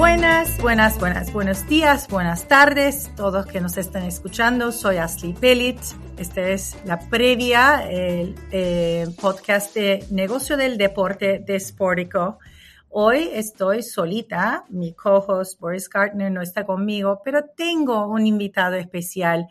Buenas, 0.00 0.58
buenas, 0.62 0.98
buenas, 0.98 1.30
buenos 1.30 1.68
días, 1.68 2.08
buenas 2.08 2.48
tardes, 2.48 3.14
todos 3.16 3.44
que 3.44 3.60
nos 3.60 3.76
están 3.76 4.04
escuchando. 4.04 4.72
Soy 4.72 4.96
Ashley 4.96 5.34
Pellit. 5.34 5.78
Esta 6.16 6.40
es 6.48 6.74
la 6.86 6.98
previa, 7.10 7.86
el, 7.86 8.34
eh, 8.50 9.08
podcast 9.20 9.74
de 9.74 10.02
negocio 10.10 10.56
del 10.56 10.78
deporte 10.78 11.40
de 11.40 11.60
Sportico. 11.60 12.38
Hoy 12.88 13.28
estoy 13.34 13.82
solita, 13.82 14.64
mi 14.70 14.94
co-host 14.94 15.60
Boris 15.60 15.90
Gartner 15.90 16.32
no 16.32 16.40
está 16.40 16.64
conmigo, 16.64 17.20
pero 17.22 17.44
tengo 17.54 18.06
un 18.06 18.26
invitado 18.26 18.76
especial 18.76 19.48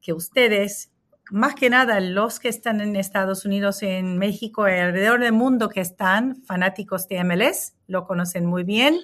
que 0.00 0.14
ustedes, 0.14 0.90
más 1.30 1.54
que 1.54 1.68
nada 1.68 2.00
los 2.00 2.40
que 2.40 2.48
están 2.48 2.80
en 2.80 2.96
Estados 2.96 3.44
Unidos, 3.44 3.82
en 3.82 4.16
México 4.16 4.62
alrededor 4.62 5.20
del 5.20 5.32
mundo 5.32 5.68
que 5.68 5.82
están 5.82 6.42
fanáticos 6.46 7.06
de 7.06 7.22
MLS, 7.22 7.74
lo 7.86 8.06
conocen 8.06 8.46
muy 8.46 8.64
bien. 8.64 9.00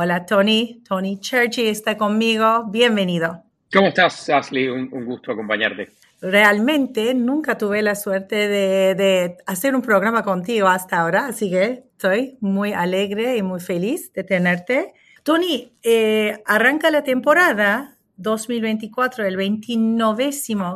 Hola 0.00 0.26
Tony, 0.26 0.80
Tony 0.88 1.18
Churchy 1.18 1.66
está 1.66 1.98
conmigo, 1.98 2.66
bienvenido. 2.70 3.42
¿Cómo 3.72 3.88
estás, 3.88 4.30
Ashley? 4.30 4.68
Un, 4.68 4.88
un 4.92 5.04
gusto 5.04 5.32
acompañarte. 5.32 5.88
Realmente 6.20 7.14
nunca 7.14 7.58
tuve 7.58 7.82
la 7.82 7.96
suerte 7.96 8.46
de, 8.46 8.94
de, 8.94 9.38
hacer 9.44 9.74
un 9.74 9.82
programa 9.82 10.22
contigo 10.22 10.68
hasta 10.68 11.00
ahora, 11.00 11.26
así 11.26 11.50
que 11.50 11.82
estoy 11.90 12.38
muy 12.40 12.72
alegre 12.72 13.38
y 13.38 13.42
muy 13.42 13.58
feliz 13.58 14.12
de 14.12 14.22
tenerte. 14.22 14.92
Tony, 15.24 15.72
eh, 15.82 16.44
arranca 16.46 16.92
la 16.92 17.02
temporada 17.02 17.98
2024, 18.18 19.26
el 19.26 19.36
29 19.36 20.30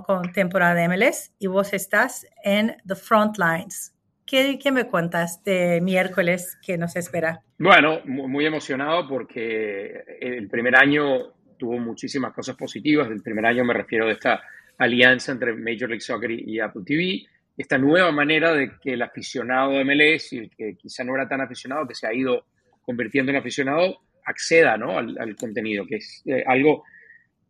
con 0.04 0.32
temporada 0.32 0.74
de 0.74 0.88
MLS 0.88 1.30
y 1.38 1.46
vos 1.46 1.72
estás 1.72 2.26
en 2.42 2.76
The 2.88 2.96
Front 2.96 3.38
Lines. 3.38 3.91
¿Qué, 4.32 4.58
¿Qué, 4.58 4.72
me 4.72 4.86
cuentas 4.86 5.44
de 5.44 5.82
miércoles 5.82 6.58
que 6.64 6.78
nos 6.78 6.96
espera? 6.96 7.42
Bueno, 7.58 8.00
muy 8.06 8.46
emocionado 8.46 9.06
porque 9.06 10.02
el 10.22 10.48
primer 10.48 10.74
año 10.74 11.34
tuvo 11.58 11.78
muchísimas 11.78 12.32
cosas 12.32 12.56
positivas. 12.56 13.10
El 13.10 13.20
primer 13.20 13.44
año 13.44 13.62
me 13.62 13.74
refiero 13.74 14.06
a 14.06 14.12
esta 14.12 14.40
alianza 14.78 15.32
entre 15.32 15.52
Major 15.52 15.90
League 15.90 16.00
Soccer 16.00 16.30
y 16.30 16.60
Apple 16.60 16.80
TV, 16.86 17.26
esta 17.58 17.76
nueva 17.76 18.10
manera 18.10 18.54
de 18.54 18.70
que 18.80 18.94
el 18.94 19.02
aficionado 19.02 19.72
de 19.72 19.84
MLS, 19.84 20.32
y 20.32 20.38
el 20.38 20.50
que 20.56 20.76
quizá 20.76 21.04
no 21.04 21.14
era 21.14 21.28
tan 21.28 21.42
aficionado, 21.42 21.86
que 21.86 21.94
se 21.94 22.06
ha 22.06 22.14
ido 22.14 22.46
convirtiendo 22.80 23.32
en 23.32 23.36
aficionado, 23.36 23.98
acceda 24.24 24.78
¿no? 24.78 24.96
al, 24.96 25.14
al 25.20 25.36
contenido, 25.36 25.84
que 25.86 25.96
es 25.96 26.22
eh, 26.24 26.42
algo 26.46 26.84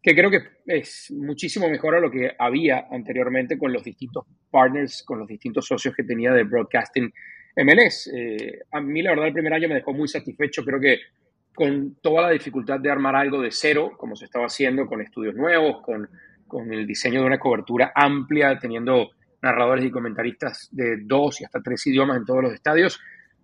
que 0.02 0.16
creo 0.16 0.32
que 0.32 0.40
es 0.66 1.12
muchísimo 1.12 1.68
mejor 1.68 1.94
a 1.94 2.00
lo 2.00 2.10
que 2.10 2.34
había 2.36 2.88
anteriormente 2.90 3.56
con 3.56 3.72
los 3.72 3.84
distintos 3.84 4.26
partners, 4.52 5.02
con 5.04 5.18
los 5.18 5.26
distintos 5.26 5.66
socios 5.66 5.94
que 5.96 6.04
tenía 6.04 6.32
de 6.32 6.44
Broadcasting 6.44 7.12
MLS. 7.56 8.10
Eh, 8.14 8.60
a 8.70 8.80
mí, 8.80 9.02
la 9.02 9.10
verdad, 9.10 9.26
el 9.26 9.32
primer 9.32 9.54
año 9.54 9.68
me 9.68 9.74
dejó 9.74 9.92
muy 9.92 10.06
satisfecho. 10.06 10.64
Creo 10.64 10.78
que 10.78 10.98
con 11.54 11.96
toda 12.00 12.22
la 12.22 12.30
dificultad 12.30 12.78
de 12.78 12.90
armar 12.90 13.16
algo 13.16 13.42
de 13.42 13.50
cero, 13.50 13.92
como 13.96 14.14
se 14.14 14.26
estaba 14.26 14.46
haciendo 14.46 14.86
con 14.86 15.00
estudios 15.00 15.34
nuevos, 15.34 15.82
con, 15.82 16.08
con 16.46 16.72
el 16.72 16.86
diseño 16.86 17.20
de 17.20 17.26
una 17.26 17.38
cobertura 17.38 17.92
amplia, 17.94 18.58
teniendo 18.58 19.10
narradores 19.42 19.84
y 19.84 19.90
comentaristas 19.90 20.68
de 20.70 20.98
dos 21.02 21.40
y 21.40 21.44
hasta 21.44 21.60
tres 21.60 21.84
idiomas 21.86 22.18
en 22.18 22.24
todos 22.24 22.42
los 22.42 22.52
estadios, 22.52 23.00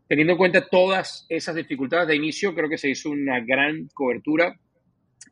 teniendo 0.07 0.35
en 0.35 0.39
cuenta 0.39 0.69
todas 0.69 1.27
esas 1.29 1.57
dificultades 1.57 2.07
de 2.07 2.17
inicio, 2.17 2.55
creo 2.55 2.69
que 2.69 2.79
se 2.79 2.89
hizo 2.89 3.11
una 3.11 3.41
gran 3.41 3.89
cobertura 3.93 4.57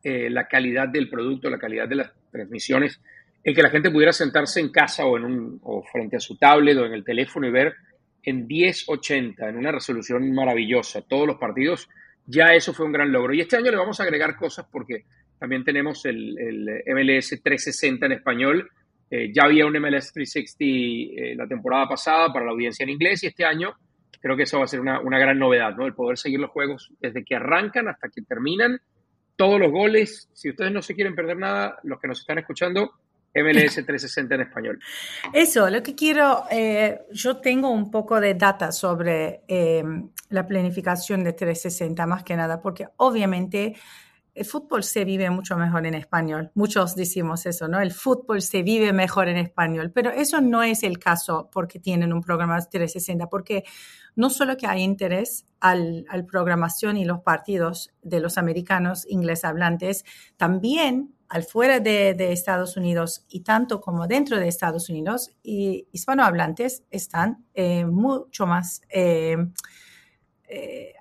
eh, 0.03 0.31
la 0.31 0.47
calidad 0.47 0.89
del 0.89 1.09
producto, 1.09 1.51
la 1.51 1.59
calidad 1.59 1.89
de 1.89 1.97
las 1.97 2.13
transmisiones, 2.31 3.01
el 3.47 3.55
que 3.55 3.63
la 3.63 3.71
gente 3.71 3.93
pudiera 3.93 4.13
sentarse 4.13 4.59
en 4.59 4.71
casa 4.71 5.07
o, 5.07 5.17
en 5.17 5.25
un, 5.25 5.61
o 5.63 5.81
frente 5.81 6.17
a 6.17 6.21
su 6.21 6.37
tablet 6.37 6.77
o 6.79 6.85
en 6.85 6.93
el 6.93 7.05
teléfono 7.05 7.47
y 7.47 7.53
ver 7.53 7.77
en 8.25 8.45
1080, 8.45 9.49
en 9.49 9.57
una 9.57 9.71
resolución 9.71 10.33
maravillosa, 10.35 11.03
todos 11.03 11.29
los 11.29 11.37
partidos, 11.37 11.89
ya 12.27 12.47
eso 12.47 12.75
fue 12.75 12.87
un 12.87 12.93
gran 12.93 13.13
logro. 13.13 13.33
Y 13.33 13.41
este 13.41 13.57
año 13.57 13.71
le 13.71 13.77
vamos 13.77 14.01
a 14.01 14.03
agregar 14.03 14.35
cosas 14.35 14.67
porque 14.69 15.05
también 15.39 15.63
tenemos 15.63 16.05
el, 16.07 16.37
el 16.37 16.83
MLS 16.93 17.41
360 17.41 18.07
en 18.07 18.13
español. 18.13 18.69
Eh, 19.09 19.31
ya 19.33 19.45
había 19.45 19.65
un 19.65 19.75
MLS 19.75 20.13
360 20.13 20.65
eh, 20.65 21.37
la 21.37 21.47
temporada 21.47 21.89
pasada 21.89 22.33
para 22.33 22.47
la 22.47 22.51
audiencia 22.51 22.83
en 22.83 22.91
inglés 22.91 23.23
y 23.23 23.29
este 23.29 23.45
año 23.45 23.75
creo 24.21 24.37
que 24.37 24.43
eso 24.43 24.59
va 24.59 24.65
a 24.65 24.67
ser 24.67 24.81
una, 24.81 24.99
una 24.99 25.21
gran 25.21 25.39
novedad, 25.39 25.77
¿no? 25.77 25.87
El 25.87 25.95
poder 25.95 26.19
seguir 26.19 26.41
los 26.41 26.51
juegos 26.51 26.91
desde 26.99 27.25
que 27.25 27.37
arrancan 27.37 27.87
hasta 27.87 28.09
que 28.09 28.23
terminan 28.23 28.81
todos 29.37 29.61
los 29.61 29.71
goles. 29.71 30.29
Si 30.33 30.51
ustedes 30.51 30.73
no 30.73 30.83
se 30.83 30.97
quieren 30.97 31.15
perder 31.15 31.37
nada, 31.37 31.79
los 31.85 32.01
que 32.01 32.09
nos 32.09 32.19
están 32.19 32.39
escuchando, 32.39 32.91
MLS 33.43 33.75
360 33.75 34.35
en 34.35 34.41
español. 34.41 34.81
Eso, 35.33 35.69
lo 35.71 35.83
que 35.83 35.95
quiero, 35.95 36.45
eh, 36.51 37.01
yo 37.13 37.39
tengo 37.39 37.71
un 37.71 37.91
poco 37.91 38.21
de 38.21 38.35
data 38.35 38.73
sobre 38.73 39.43
eh, 39.49 39.85
la 40.31 40.47
planificación 40.47 41.25
de 41.25 41.33
360, 41.33 42.07
más 42.07 42.23
que 42.23 42.37
nada, 42.37 42.61
porque 42.61 42.89
obviamente 42.97 43.77
el 44.37 44.45
fútbol 44.45 44.85
se 44.85 45.05
vive 45.07 45.31
mucho 45.31 45.57
mejor 45.57 45.87
en 45.87 45.95
español. 45.95 46.51
Muchos 46.55 46.95
decimos 46.95 47.47
eso, 47.47 47.69
¿no? 47.69 47.81
El 47.81 47.91
fútbol 47.91 48.43
se 48.43 48.63
vive 48.63 48.93
mejor 48.93 49.29
en 49.29 49.39
español, 49.39 49.93
pero 49.93 50.11
eso 50.11 50.43
no 50.43 50.63
es 50.63 50.83
el 50.83 50.99
caso 50.99 51.49
porque 51.51 51.81
tienen 51.81 52.13
un 52.13 52.21
programa 52.21 52.61
360, 52.61 53.29
porque 53.29 53.65
no 54.15 54.29
solo 54.29 54.59
que 54.59 54.67
hay 54.67 54.83
interés 54.83 55.47
al, 55.59 56.05
al 56.11 56.27
programación 56.27 56.99
y 56.99 57.07
los 57.07 57.21
partidos 57.21 57.95
de 58.03 58.21
los 58.21 58.37
americanos 58.37 59.07
inglés 59.09 59.43
hablantes, 59.43 60.05
también 60.37 61.16
al 61.29 61.43
fuera 61.45 61.81
de, 61.81 62.33
Estados 62.33 62.77
Unidos 62.77 63.25
y 63.29 63.41
tanto 63.41 63.81
como 63.81 64.07
dentro 64.07 64.39
de 64.39 64.49
Estados 64.49 64.89
Unidos, 64.89 65.31
y 65.43 65.87
hispanohablantes 65.93 66.85
están 66.91 67.45
eh, 67.55 67.85
mucho 67.85 68.47
más 68.47 68.83
eh, 68.89 69.37
eh, 70.49 70.95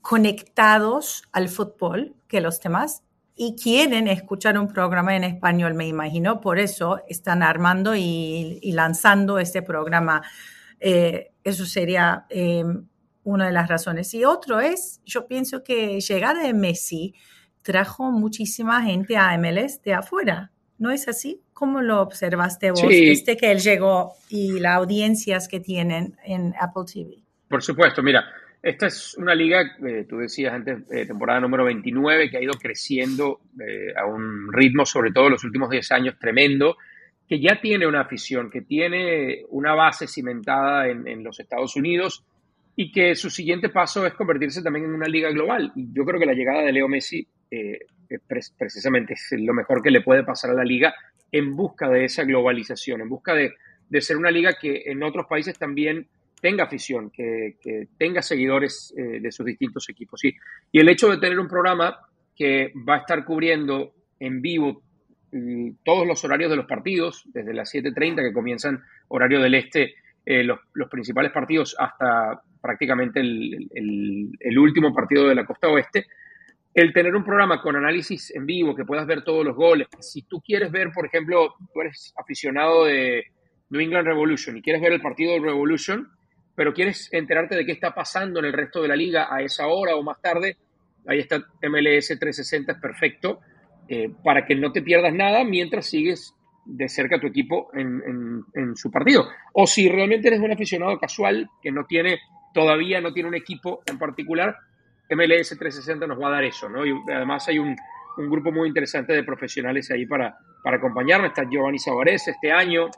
conectados 0.00 1.24
al 1.32 1.48
fútbol 1.48 2.14
que 2.28 2.40
los 2.40 2.60
demás 2.60 3.02
y 3.34 3.56
quieren 3.56 4.06
escuchar 4.06 4.58
un 4.58 4.68
programa 4.68 5.16
en 5.16 5.24
español, 5.24 5.72
me 5.74 5.86
imagino. 5.86 6.42
Por 6.42 6.58
eso 6.58 7.00
están 7.08 7.42
armando 7.42 7.94
y, 7.96 8.58
y 8.60 8.72
lanzando 8.72 9.38
este 9.38 9.62
programa. 9.62 10.22
Eso 10.78 11.64
sería 11.64 12.26
una 13.24 13.46
de 13.46 13.52
las 13.52 13.68
razones. 13.68 14.12
Y 14.12 14.26
otro 14.26 14.60
es, 14.60 15.00
yo 15.06 15.26
pienso 15.26 15.62
que 15.62 16.00
llegada 16.00 16.42
de 16.42 16.52
Messi 16.52 17.14
trajo 17.62 18.10
muchísima 18.10 18.82
gente 18.82 19.16
a 19.16 19.36
MLS 19.38 19.82
de 19.82 19.94
afuera. 19.94 20.50
¿No 20.78 20.90
es 20.90 21.08
así? 21.08 21.40
¿Cómo 21.52 21.82
lo 21.82 22.00
observaste 22.00 22.70
vos 22.70 22.80
Sí. 22.80 23.10
desde 23.10 23.36
que 23.36 23.52
él 23.52 23.58
llegó 23.60 24.14
y 24.30 24.58
las 24.60 24.76
audiencias 24.76 25.46
que 25.46 25.60
tienen 25.60 26.16
en 26.24 26.54
Apple 26.58 26.84
TV? 26.90 27.16
Por 27.48 27.62
supuesto, 27.62 28.02
mira, 28.02 28.24
esta 28.62 28.86
es 28.86 29.14
una 29.18 29.34
liga, 29.34 29.60
eh, 29.86 30.06
tú 30.08 30.18
decías 30.18 30.54
antes, 30.54 30.78
eh, 30.90 31.04
temporada 31.06 31.40
número 31.40 31.64
29, 31.64 32.30
que 32.30 32.38
ha 32.38 32.42
ido 32.42 32.54
creciendo 32.54 33.40
eh, 33.60 33.92
a 33.94 34.06
un 34.06 34.50
ritmo, 34.52 34.86
sobre 34.86 35.12
todo 35.12 35.26
en 35.26 35.32
los 35.32 35.44
últimos 35.44 35.68
10 35.68 35.92
años, 35.92 36.18
tremendo, 36.18 36.76
que 37.28 37.40
ya 37.40 37.60
tiene 37.60 37.86
una 37.86 38.00
afición, 38.00 38.50
que 38.50 38.62
tiene 38.62 39.44
una 39.50 39.74
base 39.74 40.06
cimentada 40.06 40.88
en, 40.88 41.06
en 41.06 41.22
los 41.22 41.38
Estados 41.40 41.76
Unidos 41.76 42.24
y 42.74 42.90
que 42.90 43.14
su 43.14 43.28
siguiente 43.30 43.68
paso 43.68 44.06
es 44.06 44.14
convertirse 44.14 44.62
también 44.62 44.86
en 44.86 44.94
una 44.94 45.06
liga 45.08 45.30
global. 45.30 45.72
Y 45.76 45.92
yo 45.92 46.04
creo 46.04 46.18
que 46.18 46.26
la 46.26 46.32
llegada 46.32 46.62
de 46.62 46.72
Leo 46.72 46.88
Messi 46.88 47.26
eh, 47.50 47.80
pre 48.26 48.40
precisamente 48.58 49.14
es 49.14 49.28
lo 49.32 49.54
mejor 49.54 49.82
que 49.82 49.90
le 49.90 50.00
puede 50.00 50.24
pasar 50.24 50.50
a 50.50 50.54
la 50.54 50.64
liga 50.64 50.94
en 51.32 51.54
busca 51.54 51.88
de 51.88 52.04
esa 52.04 52.24
globalización, 52.24 53.00
en 53.00 53.08
busca 53.08 53.34
de 53.34 53.52
de 53.90 54.00
ser 54.00 54.16
una 54.16 54.30
liga 54.30 54.54
que 54.58 54.84
en 54.86 55.02
otros 55.02 55.26
países 55.26 55.58
también 55.58 56.06
tenga 56.40 56.64
afición, 56.64 57.10
que, 57.10 57.56
tenga 57.98 58.22
seguidores 58.22 58.94
eh, 58.96 59.20
de 59.20 59.32
sus 59.32 59.44
distintos 59.44 59.88
equipos. 59.90 60.24
Y, 60.24 60.34
y 60.72 60.80
el 60.80 60.88
hecho 60.88 61.10
de 61.10 61.18
tener 61.18 61.38
un 61.38 61.48
programa 61.48 61.98
que 62.34 62.72
va 62.88 62.94
a 62.94 62.98
estar 62.98 63.24
cubriendo 63.24 63.92
en 64.18 64.40
vivo 64.40 64.82
mm, 65.32 65.70
todos 65.84 66.06
los 66.06 66.24
horarios 66.24 66.50
de 66.50 66.56
los 66.56 66.66
partidos, 66.66 67.24
desde 67.26 67.52
las 67.52 67.74
7.30 67.74 68.22
que 68.22 68.32
comienzan 68.32 68.80
horario 69.08 69.40
del 69.40 69.54
este, 69.54 69.94
eh, 70.24 70.44
los, 70.44 70.60
principales 70.88 71.32
partidos 71.32 71.76
hasta 71.78 72.40
prácticamente 72.62 73.20
el, 73.20 74.58
último 74.58 74.94
partido 74.94 75.28
de 75.28 75.34
la 75.34 75.44
costa 75.44 75.68
oeste, 75.68 76.06
el 76.80 76.92
tener 76.92 77.14
un 77.14 77.24
programa 77.24 77.60
con 77.60 77.76
análisis 77.76 78.34
en 78.34 78.46
vivo, 78.46 78.74
que 78.74 78.84
puedas 78.84 79.06
ver 79.06 79.22
todos 79.22 79.44
los 79.44 79.56
goles, 79.56 79.88
si 80.00 80.22
tú 80.22 80.40
quieres 80.40 80.70
ver, 80.70 80.90
por 80.92 81.06
ejemplo, 81.06 81.54
tú 81.72 81.80
eres 81.80 82.12
aficionado 82.16 82.84
de 82.84 83.24
New 83.70 83.80
England 83.80 84.06
Revolution 84.06 84.56
y 84.56 84.62
quieres 84.62 84.82
ver 84.82 84.92
el 84.92 85.00
partido 85.00 85.32
de 85.32 85.40
Revolution, 85.40 86.08
pero 86.54 86.74
quieres 86.74 87.08
enterarte 87.12 87.56
de 87.56 87.64
qué 87.64 87.72
está 87.72 87.94
pasando 87.94 88.40
en 88.40 88.46
el 88.46 88.52
resto 88.52 88.82
de 88.82 88.88
la 88.88 88.96
liga 88.96 89.28
a 89.30 89.42
esa 89.42 89.66
hora 89.68 89.96
o 89.96 90.02
más 90.02 90.20
tarde, 90.20 90.56
ahí 91.06 91.18
está 91.18 91.38
MLS 91.38 92.08
360, 92.08 92.72
es 92.72 92.78
perfecto, 92.78 93.40
eh, 93.88 94.10
para 94.22 94.46
que 94.46 94.54
no 94.54 94.70
te 94.70 94.82
pierdas 94.82 95.14
nada 95.14 95.44
mientras 95.44 95.86
sigues 95.86 96.34
de 96.64 96.88
cerca 96.88 97.16
a 97.16 97.20
tu 97.20 97.26
equipo 97.26 97.70
en, 97.74 98.44
en, 98.54 98.76
su 98.76 98.90
partido. 98.90 99.26
O 99.54 99.66
si 99.66 99.88
realmente 99.88 100.28
eres 100.28 100.40
un 100.40 100.52
aficionado 100.52 100.98
casual 100.98 101.48
que 101.62 101.72
no 101.72 101.84
tiene, 101.86 102.20
todavía 102.54 103.00
no 103.00 103.12
tiene 103.12 103.28
un 103.28 103.34
equipo 103.34 103.82
en 103.86 103.98
particular, 103.98 104.56
MLS 105.10 105.56
360 105.58 106.06
nos 106.06 106.20
va 106.20 106.28
a 106.28 106.32
dar 106.32 106.44
eso, 106.44 106.68
¿no? 106.68 106.86
Y 106.86 106.92
además 107.08 107.46
hay 107.48 107.58
un, 107.58 107.76
un 108.16 108.30
grupo 108.30 108.52
muy 108.52 108.68
interesante 108.68 109.12
de 109.12 109.24
profesionales 109.24 109.90
ahí 109.90 110.06
para, 110.06 110.38
para 110.62 110.76
acompañarnos. 110.76 111.28
Está 111.28 111.48
Giovanni 111.48 111.78
Savarez 111.78 112.28
este 112.28 112.52
año, 112.52 112.88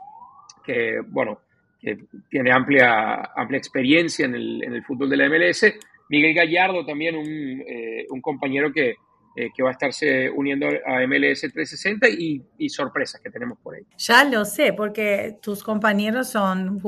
que, 0.63 0.99
bueno, 1.07 1.41
que 1.79 1.97
tiene 2.29 2.51
amplia, 2.51 3.31
amplia 3.35 3.57
experiencia 3.57 4.25
en 4.25 4.35
el, 4.35 4.63
en 4.63 4.73
el 4.73 4.83
fútbol 4.83 5.09
de 5.09 5.17
la 5.17 5.29
MLS. 5.29 5.65
Miguel 6.09 6.33
Gallardo 6.33 6.85
también, 6.85 7.15
un, 7.15 7.27
eh, 7.27 8.05
un 8.09 8.21
compañero 8.21 8.71
que, 8.71 8.95
eh, 9.35 9.49
que 9.55 9.63
va 9.63 9.69
a 9.69 9.71
estarse 9.71 10.29
uniendo 10.29 10.67
a 10.67 10.99
MLS 11.07 11.41
360 11.41 12.07
y, 12.09 12.41
y, 12.59 12.69
sorpresas 12.69 13.19
que 13.19 13.31
tenemos 13.31 13.57
por 13.57 13.75
ahí. 13.75 13.81
Ya 13.97 14.23
lo 14.25 14.45
sé, 14.45 14.73
porque 14.73 15.37
tus 15.41 15.63
compañeros 15.63 16.29
son 16.29 16.79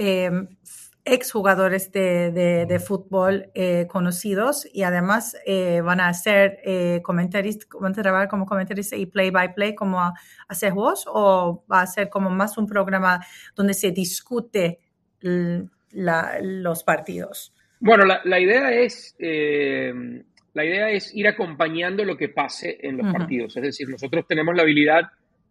eh, 0.00 0.30
exjugadores 1.04 1.90
de, 1.90 2.30
de, 2.30 2.78
fútbol 2.78 3.50
eh, 3.54 3.86
conocidos 3.88 4.68
y 4.72 4.84
además 4.84 5.36
van 5.84 6.00
a 6.00 6.12
ser 6.14 6.60
comentaristas, 7.02 7.68
van 7.80 7.92
a 7.92 8.02
trabajar 8.02 8.28
como 8.28 8.46
comentaristas 8.46 8.98
y 8.98 9.06
play 9.06 9.30
by 9.30 9.54
play 9.54 9.74
como 9.74 10.00
haces 10.46 10.72
vos 10.72 11.04
o 11.08 11.64
va 11.70 11.82
a 11.82 11.86
ser 11.86 12.08
como 12.08 12.30
más 12.30 12.56
un 12.56 12.68
programa 12.68 13.24
donde 13.56 13.74
se 13.74 13.90
discute 13.90 14.78
los 15.20 16.84
partidos. 16.84 17.52
Bueno, 17.80 18.04
la, 18.04 18.20
la 18.24 18.38
idea 18.38 18.70
es 18.72 19.16
la 20.54 20.64
idea 20.64 20.90
es 20.90 21.14
ir 21.14 21.26
acompañando 21.28 22.04
lo 22.04 22.16
que 22.16 22.28
pase 22.28 22.78
en 22.82 22.98
los 22.98 23.12
partidos. 23.12 23.56
Es 23.56 23.62
decir, 23.62 23.88
nosotros 23.88 24.26
tenemos 24.26 24.54
la 24.54 24.62
habilidad, 24.62 25.04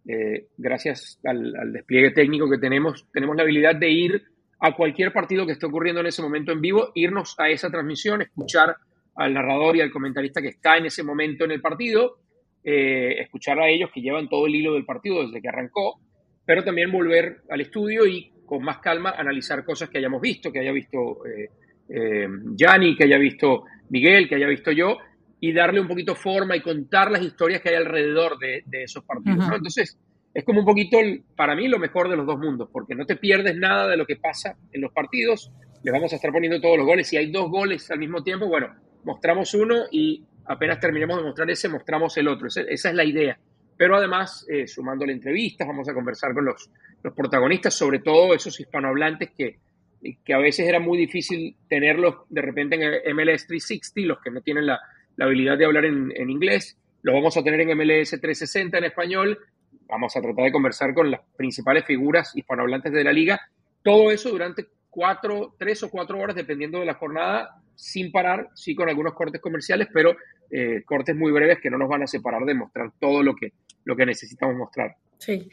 eh, 0.06 0.46
gracias 0.56 1.18
al, 1.24 1.72
despliegue 1.72 2.12
técnico 2.12 2.48
que 2.48 2.58
tenemos, 2.58 3.06
tenemos 3.12 3.36
la 3.36 3.42
habilidad 3.42 3.74
de 3.74 3.90
ir 3.90 4.22
a 4.64 4.76
cualquier 4.76 5.12
partido 5.12 5.44
que 5.44 5.52
esté 5.52 5.66
ocurriendo 5.66 6.00
en 6.00 6.06
ese 6.06 6.22
momento 6.22 6.52
en 6.52 6.60
vivo, 6.60 6.92
irnos 6.94 7.34
a 7.38 7.50
esa 7.50 7.68
transmisión, 7.68 8.22
escuchar 8.22 8.76
al 9.16 9.34
narrador 9.34 9.76
y 9.76 9.80
al 9.80 9.90
comentarista 9.90 10.40
que 10.40 10.48
está 10.48 10.76
en 10.76 10.86
ese 10.86 11.02
momento 11.02 11.44
en 11.44 11.50
el 11.50 11.60
partido, 11.60 12.18
eh, 12.62 13.16
escuchar 13.18 13.58
a 13.58 13.68
ellos 13.68 13.90
que 13.92 14.00
llevan 14.00 14.28
todo 14.28 14.46
el 14.46 14.54
hilo 14.54 14.74
del 14.74 14.84
partido 14.84 15.26
desde 15.26 15.42
que 15.42 15.48
arrancó, 15.48 16.00
pero 16.46 16.62
también 16.62 16.92
volver 16.92 17.42
al 17.50 17.60
estudio 17.60 18.06
y 18.06 18.30
con 18.46 18.62
más 18.62 18.78
calma 18.78 19.10
analizar 19.10 19.64
cosas 19.64 19.90
que 19.90 19.98
hayamos 19.98 20.20
visto, 20.20 20.52
que 20.52 20.60
haya 20.60 20.70
visto 20.70 21.26
eh, 21.26 21.48
eh, 21.88 22.28
Gianni, 22.54 22.94
que 22.94 23.04
haya 23.04 23.18
visto 23.18 23.64
Miguel, 23.90 24.28
que 24.28 24.36
haya 24.36 24.46
visto 24.46 24.70
yo, 24.70 24.98
y 25.40 25.52
darle 25.52 25.80
un 25.80 25.88
poquito 25.88 26.14
forma 26.14 26.54
y 26.54 26.60
contar 26.60 27.10
las 27.10 27.22
historias 27.22 27.62
que 27.62 27.70
hay 27.70 27.74
alrededor 27.74 28.38
de, 28.38 28.62
esos 28.84 29.02
partidos. 29.02 29.44
Entonces, 29.52 29.98
es 30.34 30.44
como 30.44 30.60
un 30.60 30.66
poquito, 30.66 30.98
para 31.36 31.54
mí, 31.54 31.68
lo 31.68 31.78
mejor 31.78 32.08
de 32.08 32.16
los 32.16 32.26
dos 32.26 32.38
mundos, 32.38 32.68
porque 32.72 32.94
no 32.94 33.04
te 33.06 33.16
pierdes 33.16 33.56
nada 33.56 33.88
de 33.88 33.96
lo 33.96 34.06
que 34.06 34.16
pasa 34.16 34.56
en 34.72 34.80
los 34.80 34.92
partidos, 34.92 35.52
le 35.82 35.90
vamos 35.90 36.12
a 36.12 36.16
estar 36.16 36.32
poniendo 36.32 36.60
todos 36.60 36.76
los 36.76 36.86
goles. 36.86 37.08
Si 37.08 37.16
hay 37.16 37.30
dos 37.30 37.50
goles 37.50 37.90
al 37.90 37.98
mismo 37.98 38.22
tiempo, 38.22 38.46
bueno, 38.46 38.74
mostramos 39.04 39.52
uno 39.54 39.84
y 39.90 40.24
apenas 40.46 40.80
terminemos 40.80 41.16
de 41.16 41.24
mostrar 41.24 41.50
ese, 41.50 41.68
mostramos 41.68 42.16
el 42.16 42.28
otro. 42.28 42.48
Esa, 42.48 42.62
es 42.88 42.94
la 42.94 43.04
idea. 43.04 43.38
Pero 43.76 43.96
además, 43.96 44.46
eh, 44.48 44.66
sumando 44.66 45.04
la 45.04 45.12
entrevista, 45.12 45.64
vamos 45.64 45.88
a 45.88 45.94
conversar 45.94 46.32
con 46.34 46.44
los, 46.44 46.70
los 47.02 47.14
protagonistas, 47.14 47.74
sobre 47.74 47.98
todo 47.98 48.34
esos 48.34 48.58
hispanohablantes 48.60 49.30
que, 49.36 49.58
que 50.24 50.34
a 50.34 50.38
veces 50.38 50.66
era 50.66 50.80
muy 50.80 50.98
difícil 50.98 51.56
tenerlos 51.68 52.16
de 52.28 52.42
repente 52.42 52.76
en 52.76 53.16
MLS 53.16 53.46
360, 53.46 54.00
los 54.08 54.20
que 54.20 54.30
no 54.30 54.40
tienen 54.40 54.66
la, 54.66 54.80
habilidad 55.20 55.58
de 55.58 55.66
hablar 55.66 55.84
en, 55.84 56.30
inglés, 56.30 56.76
los 57.02 57.14
vamos 57.14 57.36
a 57.36 57.44
tener 57.44 57.60
en 57.60 57.76
MLS 57.76 58.10
360 58.10 58.78
en 58.78 58.84
español, 58.84 59.38
vamos 59.92 60.16
a 60.16 60.22
tratar 60.22 60.46
de 60.46 60.52
conversar 60.52 60.94
con 60.94 61.10
las 61.10 61.20
principales 61.36 61.84
figuras 61.84 62.34
hispanohablantes 62.34 62.90
de 62.92 63.04
la 63.04 63.12
liga, 63.12 63.38
todo 63.82 64.10
eso 64.10 64.30
durante 64.30 64.66
cuatro, 64.88 65.54
tres 65.58 65.82
o 65.82 65.90
cuatro 65.90 66.18
horas, 66.18 66.34
dependiendo 66.34 66.80
de 66.80 66.86
la 66.86 66.94
jornada, 66.94 67.62
sin 67.74 68.10
parar, 68.10 68.48
sí 68.54 68.74
con 68.74 68.88
algunos 68.88 69.12
cortes 69.12 69.40
comerciales, 69.42 69.88
pero 69.92 70.16
eh, 70.50 70.82
cortes 70.86 71.14
muy 71.14 71.30
breves 71.30 71.58
que 71.60 71.68
no 71.68 71.76
nos 71.76 71.90
van 71.90 72.04
a 72.04 72.06
separar 72.06 72.42
de 72.46 72.54
mostrar 72.54 72.90
todo 72.98 73.22
lo 73.22 73.36
que, 73.36 73.52
lo 73.84 73.94
que 73.94 74.06
necesitamos 74.06 74.56
mostrar. 74.56 74.96
Sí. 75.18 75.50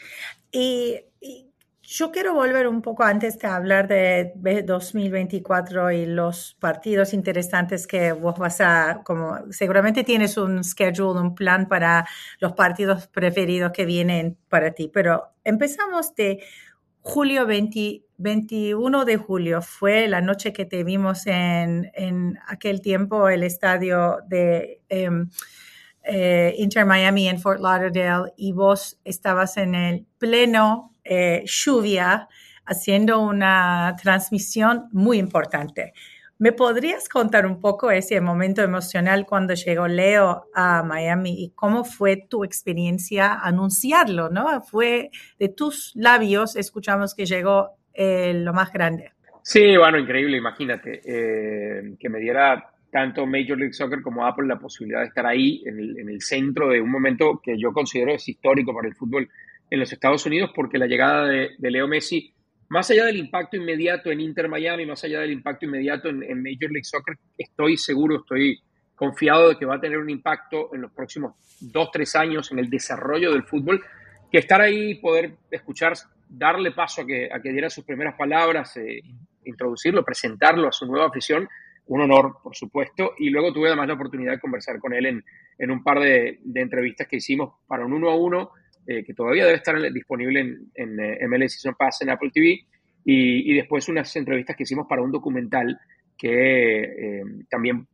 y 0.51 1.48
yo 1.91 2.11
quiero 2.11 2.35
volver 2.35 2.67
un 2.67 2.83
poco 2.83 3.01
antes 3.01 3.39
de 3.39 3.47
hablar 3.47 3.87
de 3.87 4.31
2024 4.63 5.91
y 5.91 6.05
los 6.05 6.55
partidos 6.59 7.15
interesantes 7.15 7.87
que 7.87 8.11
vos 8.11 8.37
vas 8.37 8.61
a, 8.61 9.01
como 9.03 9.39
seguramente 9.49 10.03
tienes 10.03 10.37
un 10.37 10.63
schedule, 10.63 11.19
un 11.19 11.33
plan 11.33 11.67
para 11.67 12.07
los 12.39 12.53
partidos 12.53 13.07
preferidos 13.07 13.71
que 13.71 13.85
vienen 13.85 14.37
para 14.49 14.71
ti, 14.71 14.87
pero 14.93 15.31
empezamos 15.43 16.13
de 16.13 16.43
julio 17.01 17.47
21 17.47 19.05
de 19.05 19.17
julio, 19.17 19.63
fue 19.63 20.07
la 20.07 20.21
noche 20.21 20.53
que 20.53 20.65
te 20.65 20.83
vimos 20.83 21.25
en, 21.25 21.89
en 21.95 22.37
aquel 22.47 22.81
tiempo 22.81 23.29
el 23.29 23.41
estadio 23.41 24.19
de... 24.27 24.81
Em, 24.89 25.29
eh, 26.11 26.55
Inter 26.57 26.85
Miami 26.85 27.27
en 27.27 27.39
Fort 27.39 27.59
Lauderdale 27.59 28.31
y 28.35 28.53
vos 28.53 28.99
estabas 29.03 29.57
en 29.57 29.75
el 29.75 30.07
pleno 30.17 30.95
eh, 31.03 31.43
lluvia 31.45 32.27
haciendo 32.65 33.19
una 33.19 33.95
transmisión 34.01 34.89
muy 34.91 35.17
importante. 35.17 35.93
¿Me 36.41 36.53
podrías 36.53 37.09
contar 37.09 37.45
un 37.45 37.59
poco 37.59 37.91
ese 37.91 38.21
momento 38.21 38.61
emocional 38.61 39.25
cuando 39.25 39.55
llegó 39.55 39.89
Leo 39.89 40.45
a 40.53 40.83
Miami 40.83 41.43
y 41.43 41.49
cómo 41.49 41.83
fue 41.83 42.15
tu 42.15 42.45
experiencia 42.45 43.33
anunciarlo? 43.33 44.29
¿no? 44.29 44.61
Fue 44.61 45.09
de 45.37 45.49
tus 45.49 45.91
labios, 45.95 46.55
escuchamos 46.55 47.13
que 47.13 47.25
llegó 47.25 47.71
eh, 47.93 48.33
lo 48.33 48.53
más 48.53 48.71
grande. 48.71 49.11
Sí, 49.41 49.75
bueno, 49.75 49.97
increíble, 49.97 50.37
imagínate, 50.37 51.01
eh, 51.03 51.95
que 51.99 52.07
me 52.07 52.19
diera 52.19 52.71
tanto 52.89 53.25
Major 53.25 53.57
League 53.57 53.73
Soccer 53.73 54.01
como 54.01 54.25
Apple 54.25 54.47
la 54.47 54.59
posibilidad 54.59 55.01
de 55.01 55.07
estar 55.07 55.25
ahí 55.25 55.61
en 55.65 55.77
el, 55.77 55.99
en 55.99 56.07
el 56.07 56.21
centro 56.21 56.69
de 56.69 56.79
un 56.79 56.89
momento 56.89 57.41
que 57.43 57.57
yo 57.57 57.73
considero 57.73 58.13
es 58.13 58.29
histórico 58.29 58.73
para 58.73 58.87
el 58.87 58.95
fútbol 58.95 59.29
en 59.69 59.79
los 59.79 59.91
Estados 59.91 60.25
Unidos 60.25 60.51
porque 60.55 60.77
la 60.77 60.87
llegada 60.87 61.27
de, 61.27 61.55
Leo 61.59 61.87
Messi, 61.87 62.33
más 62.69 62.89
allá 62.89 63.05
del 63.05 63.17
impacto 63.17 63.57
inmediato 63.57 64.11
en 64.11 64.21
Inter 64.21 64.47
Miami, 64.47 64.85
más 64.85 65.03
allá 65.03 65.19
del 65.21 65.31
impacto 65.31 65.65
inmediato 65.65 66.09
en, 66.09 66.41
Major 66.41 66.71
League 66.71 66.83
Soccer, 66.83 67.17
estoy 67.37 67.77
seguro, 67.77 68.17
estoy 68.17 68.59
confiado 68.95 69.49
de 69.49 69.57
que 69.57 69.65
va 69.65 69.75
a 69.75 69.81
tener 69.81 69.97
un 69.97 70.09
impacto 70.09 70.73
en 70.73 70.81
los 70.81 70.91
próximos 70.91 71.33
dos, 71.61 71.89
tres 71.91 72.15
años 72.15 72.51
en 72.51 72.59
el 72.59 72.69
desarrollo 72.69 73.31
del 73.31 73.43
fútbol, 73.43 73.83
que 74.31 74.39
estar 74.39 74.61
ahí, 74.61 74.95
poder 74.95 75.35
escuchar, 75.49 75.93
darle 76.27 76.71
paso 76.71 77.01
a 77.01 77.07
que, 77.07 77.29
a 77.31 77.41
que 77.41 77.51
diera 77.51 77.69
sus 77.69 77.85
primeras 77.85 78.15
palabras, 78.15 78.75
eh, 78.77 79.01
introducirlo, 79.45 80.03
presentarlo 80.03 80.67
a 80.67 80.71
su 80.71 80.85
nueva 80.85 81.07
afición, 81.07 81.47
un 81.87 82.01
honor, 82.01 82.37
por 82.43 82.55
supuesto, 82.55 83.13
y 83.17 83.29
luego 83.29 83.51
tuve 83.51 83.69
además 83.69 83.87
la 83.87 83.95
oportunidad 83.95 84.33
de 84.33 84.39
conversar 84.39 84.79
con 84.79 84.93
él 84.93 85.07
en, 85.07 85.25
en 85.57 85.71
un 85.71 85.83
par 85.83 85.99
de, 85.99 86.39
de 86.43 86.61
entrevistas 86.61 87.07
que 87.07 87.15
hicimos 87.15 87.55
para 87.67 87.85
un 87.85 87.93
uno 87.93 88.09
a 88.09 88.15
uno 88.15 88.51
eh, 88.91 89.03
que 89.03 89.13
todavía 89.13 89.45
debe 89.45 89.57
estar 89.57 89.79
disponible 89.93 90.39
en, 90.39 90.71
en 90.73 90.99
eh, 90.99 91.27
MLS 91.27 91.53
Season 91.53 91.75
Pass 91.77 92.01
en 92.01 92.09
Apple 92.09 92.31
TV, 92.33 92.65
y, 93.05 93.53
después 93.53 93.87
unas 93.87 94.15
entrevistas 94.15 94.55
que 94.55 94.63
hicimos 94.63 94.87
para 94.87 95.03
un 95.03 95.11
documental 95.11 95.79
que 96.17 96.81
eh, 96.81 97.23
también 97.47 97.87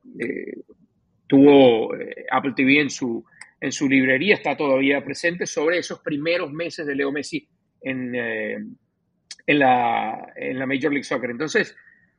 tuvo 1.28 1.94
Apple 2.32 2.54
TV 2.56 2.80
en 2.80 2.90
su, 2.90 3.26
en 3.60 3.74
su 3.74 3.90
librería, 3.90 4.36
está 4.36 4.56
todavía 4.56 5.04
presente, 5.04 5.46
sobre 5.46 5.80
esos 5.80 6.00
primeros 6.00 6.50
meses 6.54 6.88
de 6.88 6.96
Leo 6.96 7.12
Messi 7.12 7.46
en, 7.82 8.16
en, 8.16 9.60
la, 9.60 10.34
en 10.34 10.58
la 10.58 10.66
Major 10.66 10.92
League 10.92 11.04
Soccer. 11.04 11.30
Entonces, 11.30 11.76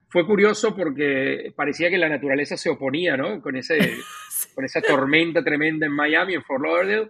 fue 0.09 0.27
curioso 0.27 0.77
porque 0.77 1.51
parecía 1.57 1.89
que 1.89 1.99
la 1.99 2.11
naturaleza 2.11 2.59
se 2.59 2.69
oponía, 2.69 3.17
¿no? 3.17 3.41
Con, 3.41 3.57
ese, 3.57 3.79
con 4.55 4.67
esa 4.67 4.83
tormenta 4.83 5.43
tremenda 5.43 5.87
en 5.87 5.93
Miami, 5.93 6.35
en 6.35 6.43
Fort 6.43 6.63
Lauderdale 6.63 7.09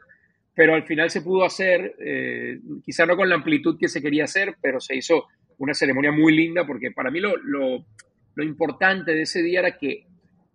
pero 0.56 0.74
al 0.74 0.84
final 0.84 1.10
se 1.10 1.20
pudo 1.20 1.44
hacer, 1.44 1.96
eh, 2.00 2.58
quizá 2.82 3.04
no 3.04 3.14
con 3.14 3.28
la 3.28 3.34
amplitud 3.34 3.76
que 3.78 3.88
se 3.88 4.00
quería 4.00 4.24
hacer, 4.24 4.56
pero 4.60 4.80
se 4.80 4.96
hizo 4.96 5.26
una 5.58 5.74
ceremonia 5.74 6.10
muy 6.10 6.34
linda 6.34 6.66
porque 6.66 6.92
para 6.92 7.10
mí 7.10 7.20
lo, 7.20 7.36
lo, 7.36 7.84
lo 8.34 8.42
importante 8.42 9.12
de 9.12 9.22
ese 9.22 9.42
día 9.42 9.60
era 9.60 9.76
que, 9.76 10.06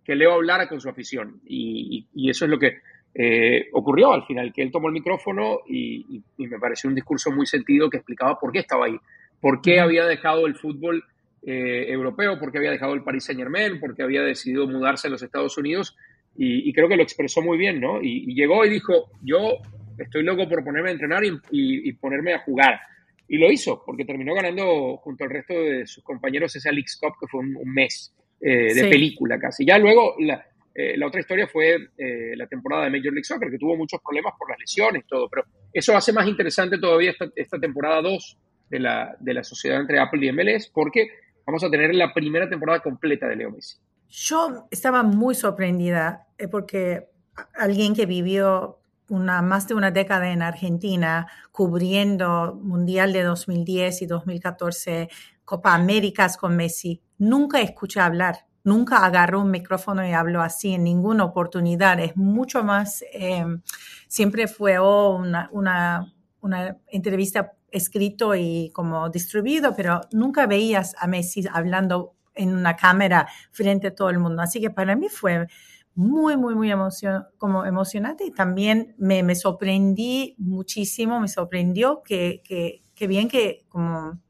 que 0.04 0.16
Leo 0.16 0.32
hablara 0.32 0.68
con 0.68 0.80
su 0.80 0.88
afición 0.88 1.40
y, 1.46 2.08
y, 2.14 2.28
eso 2.28 2.46
es 2.46 2.50
lo 2.50 2.58
que 2.58 2.78
eh, 3.14 3.68
ocurrió 3.72 4.12
al 4.12 4.24
final, 4.26 4.52
que 4.52 4.62
él 4.62 4.72
tomó 4.72 4.88
el 4.88 4.92
micrófono 4.92 5.60
y, 5.68 6.20
y, 6.36 6.46
me 6.48 6.58
pareció 6.58 6.90
un 6.90 6.96
discurso 6.96 7.30
muy 7.30 7.46
sentido 7.46 7.88
que 7.88 7.98
explicaba 7.98 8.40
por 8.40 8.50
qué 8.50 8.58
estaba 8.58 8.86
ahí, 8.86 8.98
por 9.40 9.62
qué 9.62 9.78
había 9.78 10.04
dejado 10.04 10.48
el 10.48 10.56
fútbol 10.56 11.04
eh, 11.46 11.86
europeo, 11.88 12.40
por 12.40 12.50
qué 12.50 12.58
había 12.58 12.72
dejado 12.72 12.94
el 12.94 13.04
Paris 13.04 13.26
Saint 13.26 13.40
Germain, 13.40 13.78
por 13.78 13.94
qué 13.94 14.02
había 14.02 14.22
decidido 14.22 14.66
mudarse 14.66 15.06
a 15.06 15.10
los 15.12 15.22
Estados 15.22 15.56
Unidos 15.56 15.96
y, 16.34 16.72
creo 16.72 16.88
que 16.88 16.96
lo 16.96 17.02
expresó 17.04 17.40
muy 17.40 17.56
bien, 17.56 17.78
¿no? 17.80 18.02
y 18.02 18.34
llegó 18.34 18.64
y 18.64 18.70
dijo, 18.70 19.10
yo 19.22 19.58
estoy 20.04 20.22
loco 20.22 20.48
por 20.48 20.64
ponerme 20.64 20.90
a 20.90 20.92
entrenar 20.92 21.22
y, 21.24 21.92
ponerme 21.94 22.34
a 22.34 22.40
jugar. 22.40 22.80
Y 23.28 23.38
lo 23.38 23.50
hizo, 23.50 23.82
porque 23.84 24.04
terminó 24.04 24.34
ganando 24.34 24.96
junto 24.98 25.24
al 25.24 25.30
resto 25.30 25.54
de 25.54 25.86
sus 25.86 26.04
compañeros 26.04 26.54
ese 26.54 26.68
Alex 26.68 26.98
Cup, 27.00 27.14
que 27.20 27.26
fue 27.26 27.40
un, 27.40 27.56
mes 27.64 28.14
eh, 28.40 28.74
de 28.74 28.88
película 28.88 29.38
casi. 29.38 29.64
Ya 29.64 29.78
luego, 29.78 30.16
la, 30.18 30.44
eh, 30.74 30.96
la 30.96 31.06
otra 31.06 31.20
historia 31.20 31.46
fue 31.46 31.76
eh, 31.96 32.34
la 32.36 32.46
temporada 32.46 32.84
de 32.84 32.90
Major 32.90 33.12
League 33.12 33.24
Soccer, 33.24 33.50
que 33.50 33.58
tuvo 33.58 33.76
muchos 33.76 34.00
problemas 34.00 34.34
por 34.38 34.48
las 34.50 34.58
lesiones 34.58 35.02
y 35.04 35.06
todo, 35.06 35.28
pero 35.28 35.44
eso 35.72 35.96
hace 35.96 36.12
más 36.12 36.26
interesante 36.26 36.78
todavía 36.78 37.10
esta, 37.10 37.30
esta 37.36 37.58
temporada 37.58 38.00
2 38.02 38.38
de 38.70 38.78
la, 38.78 39.16
de 39.20 39.34
la 39.34 39.44
sociedad 39.44 39.80
entre 39.80 40.00
Apple 40.00 40.26
y 40.26 40.32
MLS, 40.32 40.70
porque 40.72 41.08
vamos 41.46 41.62
a 41.62 41.70
tener 41.70 41.94
la 41.94 42.12
primera 42.14 42.48
temporada 42.48 42.80
completa 42.80 43.28
de 43.28 43.36
Leo 43.36 43.50
Messi. 43.50 43.78
Yo 44.08 44.66
estaba 44.70 45.02
muy 45.02 45.34
sorprendida 45.34 46.26
porque 46.50 47.08
alguien 47.54 47.94
que 47.94 48.06
vivió 48.06 48.81
una, 49.12 49.42
más 49.42 49.68
de 49.68 49.74
una 49.74 49.90
década 49.90 50.30
en 50.30 50.40
Argentina 50.40 51.26
cubriendo 51.50 52.58
Mundial 52.62 53.12
de 53.12 53.22
2010 53.22 54.02
y 54.02 54.06
2014, 54.06 55.10
Copa 55.44 55.74
Américas 55.74 56.38
con 56.38 56.56
Messi. 56.56 57.02
Nunca 57.18 57.60
escuché 57.60 58.00
hablar, 58.00 58.46
nunca 58.64 59.04
agarró 59.04 59.42
un 59.42 59.50
micrófono 59.50 60.06
y 60.06 60.12
habló 60.12 60.40
así 60.40 60.72
en 60.72 60.84
ninguna 60.84 61.24
oportunidad. 61.24 62.00
Es 62.00 62.16
mucho 62.16 62.64
más, 62.64 63.04
em, 63.12 63.60
siempre 64.08 64.48
fue 64.48 64.78
oh, 64.78 65.14
una, 65.14 65.50
una, 65.52 66.10
una 66.40 66.78
entrevista 66.86 67.52
escrito 67.70 68.34
y 68.34 68.70
como 68.72 69.10
distribuido, 69.10 69.76
pero 69.76 70.00
nunca 70.12 70.46
veías 70.46 70.94
a 70.98 71.06
Messi 71.06 71.44
hablando 71.52 72.14
en 72.34 72.54
una 72.54 72.76
cámara 72.76 73.28
frente 73.50 73.88
a 73.88 73.94
todo 73.94 74.08
el 74.08 74.18
mundo. 74.18 74.40
Así 74.40 74.58
que 74.58 74.70
para 74.70 74.96
mí 74.96 75.10
fue 75.10 75.48
muy, 75.94 76.36
muy, 76.36 76.54
muy 76.54 76.70
emocion 76.70 77.26
como 77.38 77.64
emocionante 77.64 78.24
y 78.24 78.30
también 78.30 78.94
me, 78.98 79.22
me, 79.22 79.34
sorprendí 79.34 80.34
muchísimo, 80.38 81.20
me 81.20 81.28
sorprendió 81.28 82.02
que, 82.02 82.42
que, 82.44 83.06
bien 83.06 83.28
que 83.28 83.66
como 83.68 84.20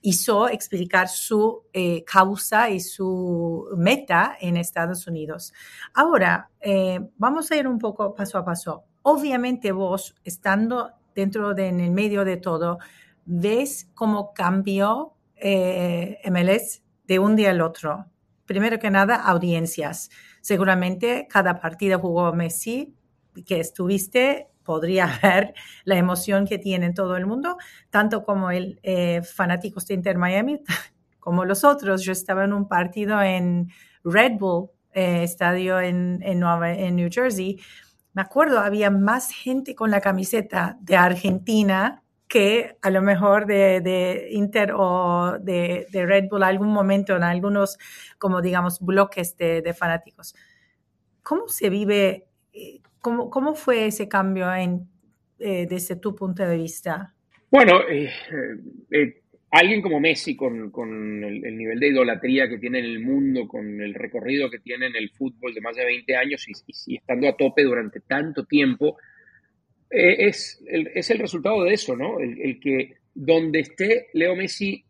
hizo 0.00 0.48
explicar 0.48 1.08
su 1.08 1.64
eh, 1.72 2.02
causa 2.04 2.70
y 2.70 2.80
su 2.80 3.66
meta 3.76 4.36
en 4.40 4.56
Estados 4.56 5.06
Unidos. 5.06 5.52
Ahora, 5.94 6.50
eh, 6.60 7.00
vamos 7.16 7.50
a 7.50 7.56
ir 7.56 7.68
un 7.68 7.78
poco 7.78 8.14
paso 8.14 8.38
a 8.38 8.44
paso. 8.44 8.84
Obviamente 9.02 9.72
vos, 9.72 10.14
estando 10.24 10.92
dentro 11.14 11.54
de, 11.54 11.68
en 11.68 11.80
el 11.80 11.90
medio 11.90 12.24
de 12.24 12.36
todo, 12.36 12.78
ves 13.24 13.90
cómo 13.94 14.32
cambió 14.32 15.14
eh, 15.36 16.18
MLS 16.30 16.82
de 17.06 17.18
un 17.18 17.36
día 17.36 17.50
al 17.50 17.60
otro. 17.60 18.06
Primero 18.46 18.78
que 18.78 18.90
nada, 18.90 19.16
audiencias 19.16 20.08
seguramente 20.46 21.26
cada 21.28 21.58
partido 21.58 21.98
jugó 21.98 22.32
Messi, 22.32 22.94
que 23.44 23.58
estuviste, 23.58 24.46
podría 24.62 25.06
ver 25.22 25.54
la 25.82 25.96
emoción 25.96 26.46
que 26.46 26.58
tiene 26.58 26.92
todo 26.92 27.16
el 27.16 27.26
mundo, 27.26 27.56
tanto 27.90 28.22
como 28.22 28.52
el 28.52 28.78
eh, 28.84 29.22
fanáticos 29.22 29.88
de 29.88 29.94
Inter 29.94 30.18
Miami, 30.18 30.60
como 31.18 31.44
los 31.44 31.64
otros. 31.64 32.04
Yo 32.04 32.12
estaba 32.12 32.44
en 32.44 32.52
un 32.52 32.68
partido 32.68 33.20
en 33.20 33.72
Red 34.04 34.38
Bull, 34.38 34.70
eh, 34.92 35.24
estadio 35.24 35.80
en, 35.80 36.20
en, 36.22 36.44
en 36.44 36.96
New 36.96 37.08
Jersey. 37.10 37.58
Me 38.12 38.22
acuerdo, 38.22 38.60
había 38.60 38.88
más 38.88 39.32
gente 39.32 39.74
con 39.74 39.90
la 39.90 40.00
camiseta 40.00 40.78
de 40.80 40.96
Argentina 40.96 42.04
que 42.28 42.76
a 42.82 42.90
lo 42.90 43.02
mejor 43.02 43.46
de, 43.46 44.28
Inter 44.30 44.72
o 44.74 45.38
de, 45.40 45.86
Red 45.92 46.28
Bull 46.28 46.42
algún 46.42 46.68
momento 46.68 47.16
en 47.16 47.22
algunos, 47.22 47.78
como 48.18 48.42
digamos, 48.42 48.80
bloques 48.80 49.36
de, 49.36 49.74
fanáticos. 49.74 50.34
¿Cómo 51.22 51.48
se 51.48 51.70
vive, 51.70 52.26
eh, 52.52 52.80
cómo, 53.00 53.30
cómo 53.30 53.54
fue 53.54 53.86
ese 53.86 54.08
cambio 54.08 54.46
eh, 54.52 55.66
desde 55.68 55.96
tu 55.96 56.14
punto 56.14 56.46
de 56.46 56.56
vista? 56.56 57.14
Bueno, 57.50 57.80
eh, 57.88 58.10
alguien 59.50 59.82
como 59.82 60.00
Messi, 60.00 60.36
con, 60.36 60.70
con 60.70 61.22
el, 61.22 61.56
nivel 61.56 61.78
de 61.78 61.88
idolatría 61.88 62.48
que 62.48 62.58
tiene 62.58 62.80
en 62.80 62.84
el 62.86 63.00
mundo, 63.00 63.46
con 63.46 63.80
el 63.80 63.94
recorrido 63.94 64.50
que 64.50 64.58
tiene 64.58 64.86
en 64.86 64.96
el 64.96 65.10
fútbol 65.10 65.54
de 65.54 65.60
más 65.60 65.76
de 65.76 65.84
20 65.84 66.16
años 66.16 66.44
y 66.86 66.96
estando 66.96 67.28
a 67.28 67.36
tope 67.36 67.62
durante 67.62 68.00
tanto 68.00 68.44
tiempo, 68.44 68.96
eh, 69.90 70.26
es, 70.26 70.62
el, 70.66 70.90
es 70.94 71.10
el 71.10 71.18
resultado 71.18 71.62
de 71.62 71.74
eso, 71.74 71.96
¿no? 71.96 72.18
El, 72.18 72.58
que 72.60 72.96
donde 73.14 73.60
esté 73.60 74.08
Leo 74.14 74.34
Messi, 74.34 74.84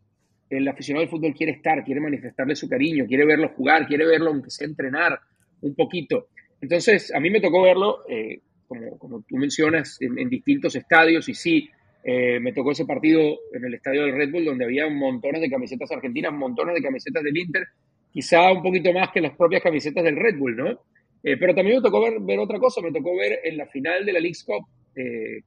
el 0.48 0.66
aficionado 0.68 1.02
del 1.02 1.10
fútbol 1.10 1.34
quiere 1.34 1.52
estar, 1.52 1.84
quiere 1.84 2.00
manifestarle 2.00 2.56
su 2.56 2.68
cariño, 2.68 3.06
quiere 3.06 3.26
verlo 3.26 3.50
jugar, 3.50 3.86
quiere 3.86 4.06
verlo 4.06 4.30
aunque 4.30 4.50
sea 4.50 4.66
entrenar 4.66 5.18
un 5.60 5.74
poquito. 5.74 6.28
Entonces, 6.60 7.14
a 7.14 7.20
mí 7.20 7.30
me 7.30 7.40
tocó 7.40 7.62
verlo, 7.62 8.04
eh, 8.08 8.40
como, 8.66 8.98
como, 8.98 9.22
tú 9.28 9.36
mencionas, 9.36 9.98
en, 10.00 10.28
distintos 10.30 10.74
estadios 10.74 11.28
y 11.28 11.34
sí, 11.34 11.68
eh, 12.02 12.40
me 12.40 12.52
tocó 12.52 12.72
ese 12.72 12.86
partido 12.86 13.20
en 13.52 13.64
el 13.64 13.74
estadio 13.74 14.02
del 14.02 14.16
Red 14.16 14.30
Bull 14.30 14.44
donde 14.44 14.64
había 14.64 14.88
montones 14.88 15.40
de 15.40 15.50
camisetas 15.50 15.90
argentinas, 15.92 16.32
montones 16.32 16.74
de 16.74 16.82
camisetas 16.82 17.22
del 17.22 17.36
Inter, 17.36 17.64
quizá 18.10 18.50
un 18.50 18.62
poquito 18.62 18.92
más 18.92 19.10
que 19.12 19.20
las 19.20 19.36
propias 19.36 19.62
camisetas 19.62 20.02
del 20.02 20.16
Red 20.16 20.38
Bull, 20.38 20.56
¿no? 20.56 20.80
pero 21.22 21.56
también 21.56 21.78
me 21.78 21.82
tocó 21.82 22.00
ver, 22.02 22.20
ver, 22.20 22.38
otra 22.38 22.60
cosa, 22.60 22.80
me 22.80 22.92
tocó 22.92 23.16
ver 23.16 23.40
en 23.42 23.56
la 23.56 23.66
final 23.66 24.06
de 24.06 24.12
la 24.12 24.20
League 24.20 24.38
Cup 24.46 24.64
eh, 24.96 25.42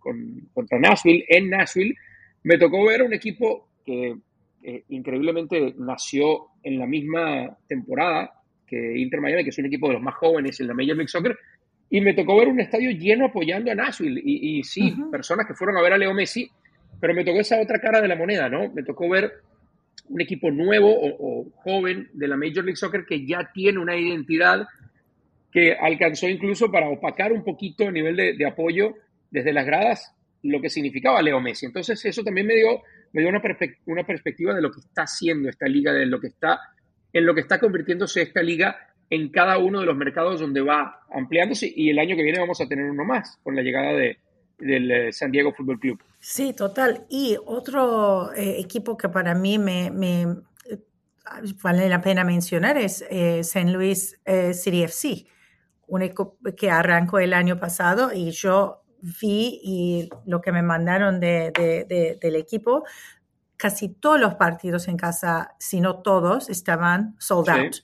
contra 0.53 0.79
Nashville, 0.79 1.25
en 1.27 1.49
Nashville, 1.49 1.95
me 2.43 2.57
tocó 2.57 2.85
ver 2.85 3.01
un 3.01 3.13
equipo 3.13 3.69
que 3.85 4.15
eh, 4.61 4.83
increíblemente 4.89 5.73
nació 5.77 6.47
en 6.63 6.77
la 6.77 6.85
misma 6.85 7.57
temporada 7.67 8.31
que 8.67 8.97
Inter 8.99 9.21
Miami, 9.21 9.43
que 9.43 9.49
es 9.49 9.57
un 9.57 9.65
equipo 9.65 9.87
de 9.87 9.93
los 9.93 10.03
más 10.03 10.15
jóvenes 10.15 10.59
en 10.59 10.67
la 10.67 10.73
Major 10.73 10.95
League 10.95 11.07
Soccer, 11.07 11.37
y 11.89 12.01
me 12.01 12.13
tocó 12.13 12.37
ver 12.37 12.47
un 12.47 12.59
estadio 12.59 12.91
lleno 12.91 13.25
apoyando 13.25 13.71
a 13.71 13.75
Nashville, 13.75 14.21
y, 14.23 14.63
sí, 14.63 14.93
personas 15.11 15.47
que 15.47 15.55
fueron 15.55 15.77
a 15.77 15.81
ver 15.81 15.93
a 15.93 15.97
Leo 15.97 16.13
Messi, 16.13 16.47
pero 16.99 17.15
me 17.15 17.25
tocó 17.25 17.39
esa 17.39 17.59
otra 17.59 17.79
cara 17.79 18.01
de 18.01 18.07
la 18.07 18.15
moneda, 18.15 18.47
¿no? 18.49 18.71
Me 18.71 18.83
tocó 18.83 19.09
ver 19.09 19.31
un 20.09 20.21
equipo 20.21 20.51
nuevo 20.51 20.93
o, 20.93 21.49
joven 21.63 22.09
de 22.13 22.27
la 22.27 22.37
Major 22.37 22.63
League 22.63 22.75
Soccer 22.75 23.05
que 23.05 23.25
ya 23.25 23.49
tiene 23.51 23.79
una 23.79 23.95
identidad 23.95 24.67
que 25.51 25.73
alcanzó 25.73 26.27
incluso 26.27 26.71
para 26.71 26.89
opacar 26.89 27.31
un 27.31 27.43
poquito 27.43 27.85
el 27.85 27.93
nivel 27.93 28.15
de, 28.15 28.33
de 28.33 28.45
apoyo 28.45 28.93
desde 29.29 29.53
las 29.53 29.65
gradas 29.65 30.13
lo 30.43 30.61
que 30.61 30.69
significaba 30.69 31.21
Leo 31.21 31.39
Messi. 31.41 31.65
Entonces 31.65 32.03
eso 32.05 32.23
también 32.23 32.47
me 32.47 32.55
dio, 32.55 32.81
me 33.11 33.21
dio 33.21 33.29
una, 33.29 33.41
una 33.85 34.05
perspectiva 34.05 34.53
de 34.53 34.61
lo 34.61 34.71
que 34.71 34.79
está 34.79 35.03
haciendo 35.03 35.49
esta 35.49 35.67
liga, 35.67 35.91
de 35.91 36.05
lo 36.05 36.19
que 36.19 36.27
está, 36.27 36.59
en 37.11 37.25
lo 37.25 37.33
que 37.35 37.41
está 37.41 37.59
convirtiéndose 37.59 38.21
esta 38.21 38.41
liga 38.41 38.77
en 39.09 39.29
cada 39.29 39.57
uno 39.57 39.79
de 39.79 39.85
los 39.85 39.97
mercados 39.97 40.39
donde 40.39 40.61
va 40.61 41.01
ampliándose 41.11 41.71
y 41.73 41.89
el 41.89 41.99
año 41.99 42.15
que 42.15 42.23
viene 42.23 42.39
vamos 42.39 42.61
a 42.61 42.67
tener 42.67 42.85
uno 42.85 43.03
más 43.03 43.37
con 43.43 43.55
la 43.55 43.63
llegada 43.63 43.91
de, 43.93 44.19
del 44.59 44.91
eh, 44.91 45.11
San 45.11 45.31
Diego 45.31 45.53
Fútbol 45.53 45.79
Club. 45.79 45.99
Sí, 46.19 46.53
total. 46.53 47.05
Y 47.09 47.37
otro 47.45 48.33
eh, 48.33 48.59
equipo 48.59 48.97
que 48.97 49.09
para 49.09 49.33
mí 49.33 49.57
me, 49.57 49.89
me, 49.89 50.27
vale 51.63 51.89
la 51.89 52.01
pena 52.01 52.23
mencionar 52.23 52.77
es 52.77 53.03
eh, 53.09 53.43
San 53.43 53.73
Luis 53.73 54.19
City 54.53 54.83
FC, 54.83 55.25
un 55.87 56.03
equipo 56.03 56.37
que 56.55 56.69
arrancó 56.69 57.19
el 57.19 57.33
año 57.33 57.59
pasado 57.59 58.11
y 58.13 58.31
yo 58.31 58.78
vi 59.01 59.59
y 59.63 60.09
lo 60.25 60.41
que 60.41 60.51
me 60.51 60.61
mandaron 60.61 61.19
de, 61.19 62.17
del 62.21 62.35
equipo, 62.35 62.83
casi 63.57 63.89
todos 63.89 64.19
los 64.19 64.35
partidos 64.35 64.87
en 64.87 64.97
casa, 64.97 65.55
si 65.59 65.81
no 65.81 66.01
todos, 66.01 66.49
estaban 66.49 67.15
sold 67.19 67.49
out. 67.49 67.75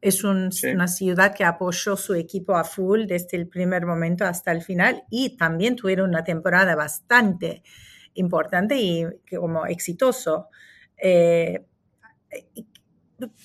Es 0.00 0.22
una 0.22 0.86
ciudad 0.86 1.34
que 1.34 1.44
apoyó 1.44 1.96
su 1.96 2.14
equipo 2.14 2.56
a 2.56 2.64
full 2.64 3.06
desde 3.06 3.38
el 3.38 3.48
primer 3.48 3.86
momento 3.86 4.26
hasta 4.26 4.52
el 4.52 4.62
final 4.62 5.04
y 5.08 5.36
también 5.36 5.76
tuvieron 5.76 6.10
una 6.10 6.22
temporada 6.22 6.76
bastante 6.76 7.62
importante 8.14 8.76
y 8.76 9.06
como 9.34 9.66
exitoso. 9.66 10.48
Eh, 10.98 11.64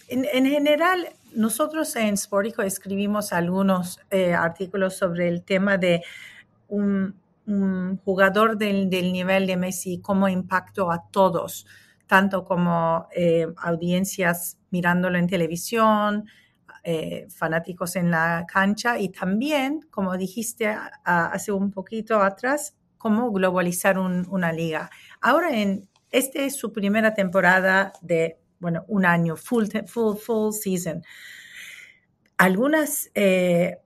en, 0.07 0.45
general, 0.45 1.09
nosotros 1.33 1.95
en 1.95 2.17
Sportico 2.17 2.62
escribimos 2.62 3.33
algunos 3.33 4.00
eh, 4.09 4.33
artículos 4.33 4.98
sobre 4.98 5.27
el 5.27 5.43
tema 5.43 5.77
de 5.77 6.03
un, 6.69 7.15
jugador 8.05 8.57
del, 8.57 8.89
nivel 8.89 9.47
de 9.47 9.57
Messi, 9.57 9.99
cómo 10.01 10.29
impactó 10.29 10.91
a 10.91 11.09
todos, 11.09 11.65
tanto 12.05 12.45
como 12.45 13.07
eh, 13.15 13.47
audiencias 13.57 14.59
mirándolo 14.69 15.17
en 15.17 15.25
televisión, 15.25 16.25
eh, 16.83 17.27
fanáticos 17.29 17.95
en 17.95 18.11
la 18.11 18.45
cancha 18.47 18.99
y 18.99 19.09
también, 19.09 19.81
como 19.89 20.15
dijiste 20.15 20.75
hace 21.03 21.51
un 21.51 21.71
poquito 21.71 22.21
atrás, 22.21 22.75
cómo 22.97 23.31
globalizar 23.31 23.97
una 23.97 24.51
liga. 24.53 24.89
Ahora, 25.19 25.49
en 25.59 25.89
esta 26.11 26.41
es 26.41 26.55
su 26.55 26.71
primera 26.71 27.13
temporada 27.13 27.93
de, 28.01 28.39
bueno, 28.59 28.85
un 28.88 29.05
año, 29.05 29.35
full, 29.35 29.65
full, 29.88 30.17
full 30.17 30.53
season. 30.53 31.03
Algunas, 32.38 33.09
eh, 33.13 33.77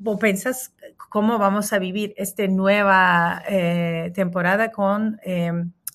¿vos 0.00 0.18
pensás 0.18 0.74
cómo 1.08 1.38
vamos 1.38 1.72
a 1.72 1.78
vivir 1.78 2.12
esta 2.16 2.44
nueva 2.48 3.42
eh, 3.48 4.10
temporada 4.14 4.72
con 4.72 5.20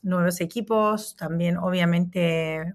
nuevos 0.02 0.40
equipos, 0.40 1.18
también 1.18 1.58
obviamente 1.58 2.74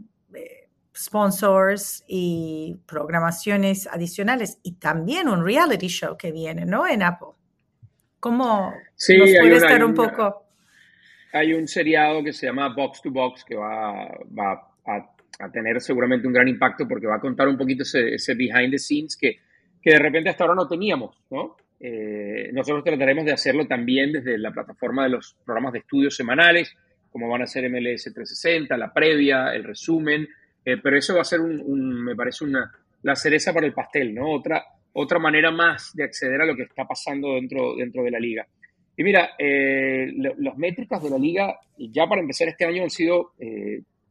sponsors 1.00 2.04
y 2.06 2.78
programaciones 2.86 3.86
adicionales 3.86 4.58
y 4.62 4.72
también 4.72 5.28
un 5.28 5.44
reality 5.44 5.88
show 5.88 6.16
que 6.16 6.30
viene, 6.30 6.66
¿no? 6.66 6.86
En 6.86 7.02
Apple. 7.02 7.28
¿Cómo 8.18 8.74
sí, 8.96 9.16
nos 9.16 9.30
puede 9.30 9.56
estar 9.56 9.82
un 9.82 9.94
poco? 9.94 10.46
Hay 11.32 11.54
un 11.54 11.66
seriado 11.66 12.22
que 12.22 12.32
se 12.32 12.46
llama 12.46 12.74
Box 12.74 13.00
to 13.02 13.10
Box 13.10 13.44
que 13.44 13.56
va, 13.56 14.08
va 14.38 14.68
a, 14.86 15.50
tener 15.52 15.80
seguramente 15.80 16.26
un 16.26 16.34
gran 16.34 16.48
impacto 16.48 16.86
porque 16.86 17.06
va 17.06 17.16
a 17.16 17.20
contar 17.20 17.48
un 17.48 17.56
poquito 17.56 17.82
ese, 17.82 18.34
behind 18.34 18.72
the 18.72 18.78
scenes 18.78 19.16
que, 19.16 19.38
que, 19.82 19.90
de 19.90 19.98
repente 19.98 20.30
hasta 20.30 20.44
ahora 20.44 20.54
no 20.54 20.68
teníamos, 20.68 21.16
¿no? 21.30 21.56
Eh, 21.78 22.50
nosotros 22.52 22.84
trataremos 22.84 23.24
de 23.24 23.32
hacerlo 23.32 23.66
también 23.66 24.12
desde 24.12 24.36
la 24.36 24.50
plataforma 24.50 25.04
de 25.04 25.10
los 25.10 25.36
programas 25.44 25.72
de 25.72 25.78
estudios 25.78 26.14
semanales, 26.14 26.76
como 27.10 27.28
van 27.28 27.42
a 27.42 27.46
ser 27.46 27.68
MLS 27.70 28.04
360, 28.04 28.76
la 28.76 28.92
previa, 28.92 29.54
el 29.54 29.64
resumen, 29.64 30.28
eh, 30.64 30.76
pero 30.76 30.98
eso 30.98 31.14
va 31.14 31.22
a 31.22 31.24
ser, 31.24 31.40
un, 31.40 32.04
me 32.04 32.14
parece, 32.14 32.44
una, 32.44 32.70
la 33.02 33.16
cereza 33.16 33.52
para 33.54 33.66
el 33.66 33.72
pastel, 33.72 34.14
¿no? 34.14 34.30
Otra, 34.30 34.62
otra 34.92 35.18
manera 35.18 35.50
más 35.50 35.94
de 35.94 36.04
acceder 36.04 36.42
a 36.42 36.46
lo 36.46 36.54
que 36.54 36.64
está 36.64 36.84
pasando 36.86 37.34
dentro, 37.34 37.74
dentro 37.76 38.02
de 38.02 38.10
la 38.10 38.20
liga. 38.20 38.46
Y 38.96 39.02
mira, 39.02 39.30
eh, 39.38 40.12
las 40.38 40.58
métricas 40.58 41.02
de 41.02 41.10
la 41.10 41.18
liga 41.18 41.58
ya 41.78 42.06
para 42.06 42.20
empezar 42.20 42.48
este 42.48 42.66
año 42.66 42.82
han 42.82 42.90
sido 42.90 43.32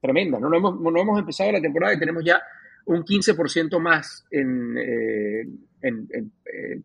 tremendas. 0.01 0.41
¿no? 0.41 0.49
No, 0.49 0.57
hemos, 0.57 0.79
no 0.79 0.99
hemos 0.99 1.19
empezado 1.19 1.51
la 1.51 1.61
temporada 1.61 1.93
y 1.93 1.99
tenemos 1.99 2.23
ya 2.23 2.41
un 2.89 3.03
15% 3.03 3.79
más 3.79 4.25
en, 4.31 4.77
eh, 4.77 5.47
en, 5.81 6.31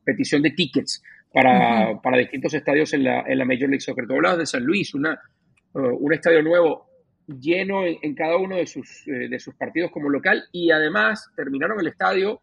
petición 0.05 0.43
de 0.43 0.51
tickets 0.51 1.03
para, 1.33 2.01
para 2.01 2.19
distintos 2.19 2.55
estadios 2.55 2.93
en 2.95 3.05
la, 3.05 3.21
en 3.23 3.39
la, 3.39 3.45
Major 3.45 3.69
League 3.69 3.81
Soccer. 3.81 4.07
Tú 4.07 4.15
hablabas 4.15 4.39
de 4.39 4.47
San 4.47 4.65
Luis, 4.65 4.95
una, 4.95 5.21
un 5.73 6.13
estadio 6.13 6.43
nuevo 6.43 6.87
lleno 7.27 7.85
en, 7.87 8.15
cada 8.15 8.37
uno 8.37 8.57
de 8.57 8.67
sus, 8.67 9.05
de 9.07 9.39
sus 9.39 9.55
partidos 9.55 9.91
como 9.91 10.11
local 10.11 10.45
y 10.53 10.71
además 10.71 11.31
terminaron 11.35 11.81
el 11.81 11.89
estadio 11.89 12.41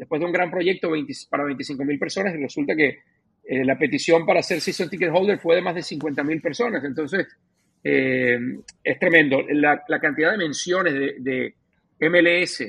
después 0.00 0.18
de 0.18 0.26
un 0.26 0.32
gran 0.32 0.50
proyecto 0.50 0.90
para 1.28 1.44
25 1.44 1.84
mil 1.84 1.98
personas, 1.98 2.34
y 2.34 2.38
resulta 2.38 2.74
que 2.74 3.00
eh, 3.44 3.64
la 3.66 3.78
petición 3.78 4.24
para 4.24 4.42
ser 4.42 4.60
season 4.60 4.88
ticket 4.88 5.10
holder 5.12 5.38
fue 5.38 5.56
de 5.56 5.62
más 5.62 5.74
de 5.74 5.82
50 5.82 6.24
mil 6.24 6.40
personas. 6.40 6.82
Entonces, 6.84 7.26
eh, 7.84 8.38
es 8.82 8.98
tremendo. 8.98 9.42
La, 9.50 9.82
cantidad 10.00 10.30
de 10.32 10.38
menciones 10.38 10.94
de, 10.94 11.54
MLS 12.00 12.64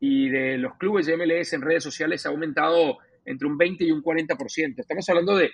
y 0.00 0.30
de 0.30 0.56
los 0.58 0.76
clubes 0.76 1.06
de 1.06 1.16
MLS 1.16 1.52
en 1.52 1.60
redes 1.60 1.84
sociales 1.84 2.24
ha 2.24 2.30
aumentado 2.30 2.98
entre 3.24 3.46
un 3.46 3.56
20 3.56 3.84
y 3.84 3.92
un 3.92 4.02
40%. 4.02 4.74
Estamos 4.78 5.08
hablando 5.08 5.36
de, 5.36 5.50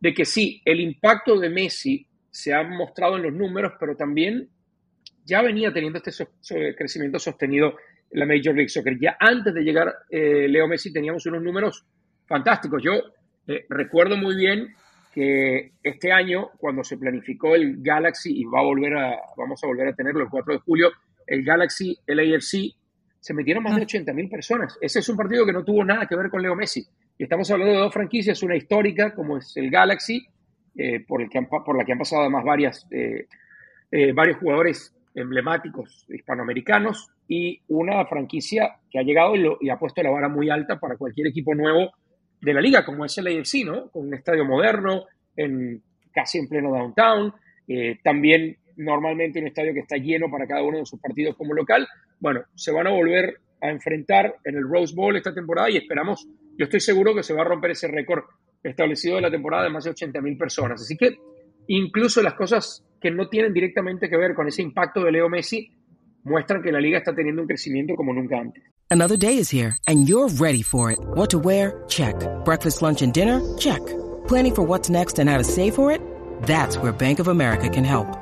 de 0.00 0.14
que 0.14 0.24
sí, 0.24 0.62
el 0.64 0.80
impacto 0.80 1.38
de 1.38 1.50
Messi 1.50 2.06
se 2.30 2.54
ha 2.54 2.62
mostrado 2.62 3.16
en 3.16 3.24
los 3.24 3.32
números, 3.32 3.74
pero 3.78 3.94
también 3.94 4.48
ya 5.24 5.42
venía 5.42 5.72
teniendo 5.72 6.00
este 6.02 6.74
crecimiento 6.74 7.18
sostenido 7.18 7.76
la 8.12 8.26
Major 8.26 8.54
League 8.54 8.68
Soccer. 8.68 8.98
Ya 8.98 9.16
antes 9.20 9.54
de 9.54 9.62
llegar 9.62 9.94
eh, 10.10 10.48
Leo 10.48 10.66
Messi 10.66 10.92
teníamos 10.92 11.24
unos 11.26 11.42
números 11.42 11.84
fantásticos. 12.26 12.82
Yo 12.82 12.92
eh, 13.46 13.66
recuerdo 13.68 14.16
muy 14.16 14.36
bien 14.36 14.74
que 15.12 15.72
este 15.82 16.10
año, 16.10 16.50
cuando 16.56 16.82
se 16.82 16.96
planificó 16.96 17.54
el 17.54 17.82
Galaxy, 17.82 18.40
y 18.40 18.44
va 18.44 18.60
a 18.60 18.64
volver 18.64 18.94
vamos 19.36 19.62
a 19.62 19.66
volver 19.66 19.88
a 19.88 19.94
tenerlo 19.94 20.22
el 20.22 20.30
4 20.30 20.54
de 20.54 20.60
julio, 20.60 20.90
el 21.26 21.44
Galaxy, 21.44 21.98
el 22.06 22.20
AFC, 22.20 22.74
se 23.22 23.32
metieron 23.32 23.62
más 23.62 23.76
de 23.76 23.82
80 23.82 24.10
ah. 24.10 24.14
mil 24.14 24.28
personas. 24.28 24.76
Ese 24.80 24.98
es 24.98 25.08
un 25.08 25.16
partido 25.16 25.46
que 25.46 25.52
no 25.52 25.64
tuvo 25.64 25.84
nada 25.84 26.06
que 26.06 26.16
ver 26.16 26.28
con 26.28 26.42
Leo 26.42 26.56
Messi. 26.56 26.84
Y 27.16 27.22
estamos 27.22 27.50
hablando 27.50 27.72
de 27.72 27.80
dos 27.80 27.94
franquicias, 27.94 28.42
una 28.42 28.56
histórica 28.56 29.14
como 29.14 29.38
es 29.38 29.56
el 29.56 29.70
Galaxy, 29.70 30.26
eh, 30.76 31.04
por, 31.06 31.22
el 31.22 31.30
que 31.30 31.40
por 31.42 31.76
la 31.78 31.84
que 31.84 31.92
han 31.92 31.98
pasado 31.98 32.22
además 32.22 32.44
varias, 32.44 32.88
varios 34.14 34.38
jugadores 34.38 34.94
emblemáticos 35.14 36.06
hispanoamericanos 36.08 37.10
y 37.28 37.60
una 37.68 38.04
franquicia 38.06 38.76
que 38.90 38.98
ha 38.98 39.02
llegado 39.02 39.34
y, 39.60 39.70
ha 39.70 39.78
puesto 39.78 40.02
la 40.02 40.10
vara 40.10 40.28
muy 40.28 40.50
alta 40.50 40.78
para 40.78 40.96
cualquier 40.96 41.28
equipo 41.28 41.54
nuevo 41.54 41.92
de 42.40 42.54
la 42.54 42.60
liga, 42.60 42.84
como 42.84 43.04
es 43.04 43.16
el 43.18 43.26
AFC, 43.28 43.64
¿no? 43.64 43.90
Con 43.90 44.08
un 44.08 44.14
estadio 44.14 44.44
moderno, 44.44 45.04
en, 45.36 45.82
casi 46.12 46.38
en 46.38 46.48
pleno 46.48 46.72
downtown, 46.72 47.32
eh, 47.68 47.98
también 48.02 48.56
normalmente 48.76 49.40
un 49.40 49.46
estadio 49.46 49.74
que 49.74 49.80
está 49.80 49.96
lleno 49.96 50.30
para 50.30 50.46
cada 50.46 50.62
uno 50.62 50.78
de 50.78 50.86
sus 50.86 51.00
partidos 51.00 51.36
como 51.36 51.54
local. 51.54 51.86
Bueno, 52.20 52.42
se 52.54 52.72
van 52.72 52.86
a 52.86 52.90
volver 52.90 53.36
a 53.60 53.70
enfrentar 53.70 54.34
en 54.44 54.56
el 54.56 54.68
Rose 54.68 54.94
Bowl 54.94 55.16
esta 55.16 55.32
temporada 55.32 55.70
y 55.70 55.76
esperamos, 55.76 56.26
yo 56.58 56.64
estoy 56.64 56.80
seguro 56.80 57.14
que 57.14 57.22
se 57.22 57.34
va 57.34 57.42
a 57.42 57.44
romper 57.44 57.72
ese 57.72 57.88
récord 57.88 58.24
establecido 58.62 59.16
de 59.16 59.22
la 59.22 59.30
temporada 59.30 59.64
de 59.64 59.70
más 59.70 59.84
de 59.84 59.90
80 59.90 60.20
mil 60.20 60.36
personas. 60.36 60.80
Así 60.80 60.96
que 60.96 61.16
incluso 61.68 62.22
las 62.22 62.34
cosas 62.34 62.84
que 63.00 63.10
no 63.10 63.28
tienen 63.28 63.52
directamente 63.52 64.08
que 64.08 64.16
ver 64.16 64.34
con 64.34 64.48
ese 64.48 64.62
impacto 64.62 65.02
de 65.02 65.12
Leo 65.12 65.28
Messi 65.28 65.70
muestran 66.24 66.62
que 66.62 66.72
la 66.72 66.80
liga 66.80 66.98
está 66.98 67.14
teniendo 67.14 67.42
un 67.42 67.48
crecimiento 67.48 67.94
como 67.94 68.12
nunca 68.12 68.38
antes. 68.38 68.62
Another 68.90 69.16
day 69.16 69.38
is 69.38 69.50
here 69.50 69.76
and 69.86 70.06
you're 70.06 70.28
ready 70.28 70.62
for 70.62 70.90
it. 70.90 70.98
What 71.14 71.30
to 71.30 71.38
wear? 71.38 71.82
Check. 71.88 72.14
Breakfast, 72.44 72.82
lunch 72.82 73.02
and 73.02 73.12
dinner? 73.12 73.40
Check. 73.58 73.80
Planning 74.28 74.54
for 74.54 74.62
what's 74.62 74.90
next 74.90 75.18
and 75.18 75.28
how 75.28 75.38
to 75.38 75.44
save 75.44 75.74
for 75.74 75.90
it? 75.90 76.00
That's 76.42 76.76
where 76.76 76.92
Bank 76.92 77.18
of 77.18 77.28
America 77.28 77.68
can 77.68 77.84
help. 77.84 78.21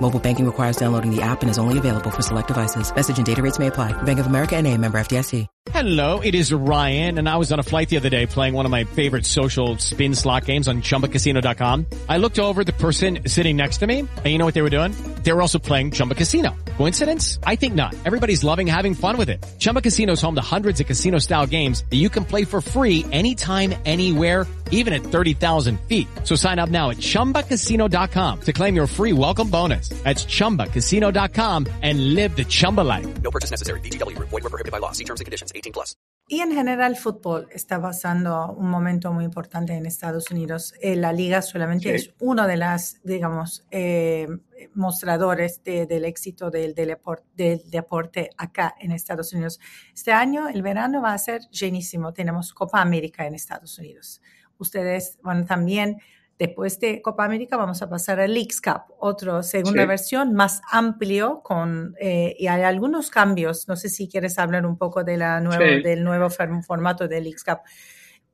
Mobile 0.00 0.20
banking 0.20 0.46
requires 0.46 0.76
downloading 0.76 1.10
the 1.10 1.22
app 1.22 1.42
and 1.42 1.50
is 1.50 1.58
only 1.58 1.78
available 1.78 2.10
for 2.10 2.22
select 2.22 2.48
devices. 2.48 2.94
Message 2.94 3.16
and 3.16 3.26
data 3.26 3.42
rates 3.42 3.58
may 3.58 3.66
apply. 3.66 4.00
Bank 4.02 4.20
of 4.20 4.26
America 4.26 4.54
and 4.56 4.66
a 4.66 4.76
member 4.76 4.98
FDIC. 4.98 5.46
Hello, 5.72 6.20
it 6.20 6.34
is 6.34 6.52
Ryan, 6.52 7.18
and 7.18 7.28
I 7.28 7.36
was 7.36 7.50
on 7.52 7.58
a 7.58 7.62
flight 7.62 7.88
the 7.88 7.96
other 7.96 8.08
day 8.08 8.24
playing 8.24 8.54
one 8.54 8.66
of 8.66 8.70
my 8.70 8.84
favorite 8.84 9.26
social 9.26 9.76
spin 9.78 10.14
slot 10.14 10.46
games 10.46 10.68
on 10.68 10.80
ChumbaCasino.com. 10.80 11.86
I 12.08 12.16
looked 12.18 12.38
over 12.38 12.62
the 12.62 12.72
person 12.72 13.18
sitting 13.26 13.56
next 13.56 13.78
to 13.78 13.86
me, 13.86 13.98
and 14.00 14.26
you 14.26 14.38
know 14.38 14.46
what 14.46 14.54
they 14.54 14.62
were 14.62 14.70
doing? 14.70 14.92
They 15.22 15.32
were 15.32 15.42
also 15.42 15.58
playing 15.58 15.90
Chumba 15.90 16.14
Casino. 16.14 16.54
Coincidence? 16.78 17.38
I 17.42 17.56
think 17.56 17.74
not. 17.74 17.94
Everybody's 18.06 18.44
loving 18.44 18.66
having 18.66 18.94
fun 18.94 19.18
with 19.18 19.28
it. 19.28 19.44
Chumba 19.58 19.82
Casino 19.82 20.12
is 20.12 20.20
home 20.22 20.36
to 20.36 20.40
hundreds 20.40 20.80
of 20.80 20.86
casino-style 20.86 21.46
games 21.46 21.84
that 21.90 21.96
you 21.96 22.08
can 22.08 22.24
play 22.24 22.44
for 22.44 22.60
free 22.60 23.04
anytime, 23.12 23.74
anywhere 23.84 24.46
even 24.70 24.92
at 24.92 25.02
30,000 25.02 25.78
feet. 25.80 26.08
So 26.24 26.34
sign 26.36 26.58
up 26.58 26.70
now 26.70 26.90
at 26.90 26.96
ChumbaCasino.com 26.96 28.40
to 28.40 28.52
claim 28.52 28.74
your 28.74 28.86
free 28.86 29.12
welcome 29.12 29.50
bonus. 29.50 29.85
That's 30.04 30.24
ChumbaCasino.com 30.24 31.66
and 31.82 32.14
live 32.14 32.36
the 32.36 32.44
Chumba 32.44 32.82
life. 32.82 33.06
No 33.22 33.32
purchase 33.32 33.50
necessary. 33.50 33.80
BGW. 33.80 34.16
Void 34.18 34.44
were 34.44 34.50
prohibited 34.50 34.70
by 34.70 34.78
law. 34.78 34.92
See 34.92 35.04
terms 35.04 35.20
and 35.20 35.26
conditions. 35.26 35.52
18 35.52 35.72
plus. 35.72 35.96
Y 36.28 36.40
en 36.40 36.52
general, 36.52 36.96
fútbol 36.96 37.46
está 37.52 37.80
pasando 37.80 38.52
un 38.58 38.68
momento 38.68 39.12
muy 39.12 39.24
importante 39.24 39.74
en 39.74 39.86
Estados 39.86 40.28
Unidos. 40.32 40.74
Eh, 40.80 40.96
la 40.96 41.12
liga 41.12 41.40
solamente 41.40 41.96
sí. 41.96 42.08
es 42.08 42.14
uno 42.18 42.48
de 42.48 42.56
las, 42.56 43.00
digamos, 43.04 43.64
eh, 43.70 44.26
mostradores 44.74 45.62
de, 45.62 45.86
del 45.86 46.04
éxito 46.04 46.50
del, 46.50 46.74
del, 46.74 46.96
del, 47.36 47.70
deporte 47.70 48.30
acá 48.36 48.74
en 48.80 48.90
Estados 48.90 49.32
Unidos. 49.34 49.60
Este 49.94 50.10
año, 50.10 50.48
el 50.48 50.62
verano 50.62 51.00
va 51.00 51.12
a 51.12 51.18
ser 51.18 51.42
llenísimo. 51.50 52.12
Tenemos 52.12 52.52
Copa 52.52 52.80
América 52.80 53.24
en 53.24 53.36
Estados 53.36 53.78
Unidos 53.78 54.20
ustedes, 54.58 55.18
bueno, 55.22 55.44
también 55.44 56.00
después 56.38 56.78
de 56.80 57.00
Copa 57.02 57.24
América 57.24 57.56
vamos 57.56 57.82
a 57.82 57.88
pasar 57.88 58.20
a 58.20 58.26
Leagues 58.26 58.60
Cup, 58.60 58.94
otra 58.98 59.42
segunda 59.42 59.86
versión 59.86 60.34
más 60.34 60.60
amplio 60.70 61.40
con, 61.42 61.94
eh, 61.98 62.36
y 62.38 62.46
hay 62.46 62.62
algunos 62.62 63.10
cambios. 63.10 63.68
No 63.68 63.76
sé 63.76 63.88
si 63.88 64.08
quieres 64.08 64.38
hablar 64.38 64.66
un 64.66 64.76
poco 64.76 65.04
de 65.04 65.16
la 65.16 65.40
nueva, 65.40 65.64
del 65.64 66.04
nuevo 66.04 66.28
formato 66.30 67.08
de 67.08 67.20
Leagues 67.20 67.44
Cup. 67.44 67.60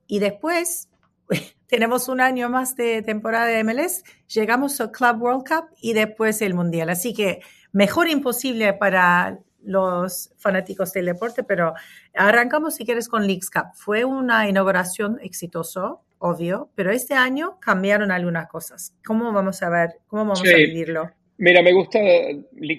Y 0.07 0.19
después 0.19 0.89
tenemos 1.67 2.09
un 2.09 2.21
año 2.21 2.49
más 2.49 2.77
de 2.77 3.03
temporada 3.03 3.47
de 3.47 3.63
MLS, 3.65 4.03
llegamos 4.27 4.81
al 4.81 4.91
Club 4.91 5.23
World 5.23 5.45
Cup 5.47 5.65
y 5.81 5.93
después 5.93 6.43
el 6.43 6.55
Mundial. 6.55 6.91
Así 6.91 7.15
que 7.15 7.41
mejor 7.73 8.09
imposible 8.09 8.73
para 8.75 9.39
los 9.65 10.33
fanáticos 10.39 10.93
del 10.93 11.07
deporte, 11.07 11.45
pero 11.45 11.75
arrancamos 12.15 12.75
si 12.75 12.85
quieres 12.85 13.09
con 13.09 13.27
Leagues 13.27 13.51
Cup. 13.51 13.75
Fue 13.75 14.05
una 14.05 14.49
inauguración 14.49 15.19
exitosa, 15.23 15.95
obvio, 16.23 16.71
pero 16.77 16.93
este 16.93 17.15
año 17.15 17.59
cambiaron 17.61 18.13
algunas 18.13 18.49
cosas. 18.49 18.97
¿Cómo 19.05 19.33
vamos 19.33 19.61
a 19.63 19.71
ver, 19.71 19.91
cómo 20.07 20.23
vamos 20.23 20.41
a 20.41 20.57
vivirlo? 20.57 21.11
Mira, 21.39 21.63
me 21.63 21.73
gusta, 21.73 21.99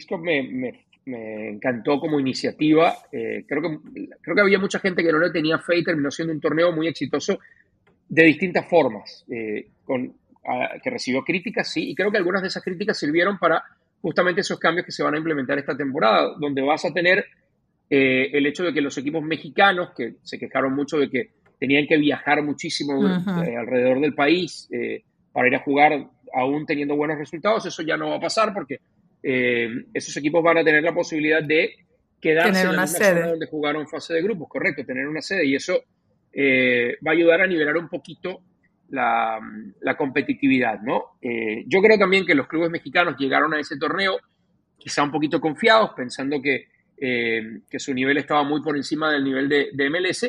Cup 0.08 0.22
me, 0.22 0.44
me, 1.06 1.50
encantó 1.50 2.00
como 2.00 2.22
iniciativa. 2.22 2.96
Eh, 3.12 3.44
creo, 3.46 3.62
que, 3.62 4.08
creo 4.22 4.36
que 4.36 4.42
había 4.42 4.60
mucha 4.60 4.80
gente 4.80 5.04
que 5.04 5.12
no 5.12 5.20
le 5.20 5.30
tenía 5.32 5.60
fe 5.60 5.78
y 5.78 5.84
terminó 5.84 6.10
siendo 6.10 6.34
un 6.34 6.40
torneo 6.40 6.72
muy 6.72 6.88
exitoso 6.88 7.38
de 8.08 8.24
distintas 8.24 8.66
formas, 8.70 9.26
eh, 9.30 9.68
con, 9.84 10.16
que 10.82 10.90
recibió 10.90 11.24
críticas, 11.24 11.72
sí, 11.72 11.90
y 11.90 11.96
creo 11.96 12.12
que 12.12 12.18
algunas 12.18 12.42
de 12.42 12.48
esas 12.48 12.64
críticas 12.64 12.98
sirvieron 12.98 13.38
para 13.40 13.64
justamente 14.02 14.42
esos 14.42 14.60
cambios 14.60 14.86
que 14.86 14.92
se 14.92 15.04
van 15.04 15.16
a 15.16 15.18
implementar 15.18 15.58
esta 15.58 15.76
temporada, 15.76 16.36
donde 16.40 16.62
vas 16.62 16.86
a 16.86 16.94
tener 16.94 17.26
eh, 17.90 18.30
el 18.32 18.46
hecho 18.46 18.64
de 18.64 18.74
que 18.74 18.82
los 18.82 18.98
equipos 18.98 19.24
mexicanos, 19.24 19.92
que 19.96 20.16
se 20.22 20.40
quejaron 20.40 20.74
mucho 20.74 20.98
de 20.98 21.10
que 21.10 21.32
tenían 21.64 21.88
que 21.88 21.96
viajar 21.96 22.44
muchísimo 22.44 23.08
eh, 23.08 23.56
alrededor 23.56 24.02
del 24.02 24.14
país 24.14 24.68
eh, 24.70 25.02
para 25.32 25.48
ir 25.48 25.56
a 25.56 25.60
jugar 25.60 26.10
aún 26.34 26.66
teniendo 26.66 26.98
buenos 26.98 27.18
resultados, 27.18 27.66
eso 27.66 27.82
ya 27.84 27.96
no 27.96 28.10
va 28.10 28.18
a 28.18 28.20
pasar 28.20 28.54
porque 28.54 28.80
esos 29.24 30.18
equipos 30.18 30.44
van 30.44 30.58
a 30.58 30.66
tener 30.66 30.84
la 30.84 30.94
posibilidad 30.94 31.42
de 31.42 31.76
quedarse 32.20 32.64
en 32.64 32.76
la 32.76 32.86
sede. 32.86 33.14
zona 33.14 33.28
donde 33.30 33.48
jugaron 33.48 33.88
fase 33.88 34.16
de 34.16 34.22
grupos, 34.22 34.50
correcto, 34.50 34.84
tener 34.84 35.08
una 35.08 35.22
sede 35.22 35.46
y 35.46 35.56
eso 35.56 35.86
va 36.36 37.12
a 37.12 37.14
ayudar 37.14 37.40
a 37.40 37.48
nivelar 37.48 37.78
un 37.78 37.88
poquito 37.88 38.42
la, 38.90 39.40
competitividad, 39.98 40.82
¿no? 40.82 41.12
yo 41.22 41.82
creo 41.82 41.98
también 41.98 42.26
que 42.26 42.36
los 42.36 42.48
clubes 42.48 42.70
mexicanos 42.70 43.16
llegaron 43.18 43.54
a 43.54 43.62
ese 43.62 43.78
torneo 43.78 44.20
quizá 44.78 45.02
un 45.04 45.12
poquito 45.12 45.40
confiados, 45.40 45.92
pensando 45.96 46.42
que 46.42 46.68
eh, 47.06 47.62
que 47.70 47.80
su 47.80 47.94
nivel 47.94 48.18
estaba 48.18 48.44
muy 48.44 48.62
por 48.62 48.78
encima 48.78 49.12
del 49.12 49.24
nivel 49.24 49.50
de, 49.50 49.90
MLS. 49.90 50.26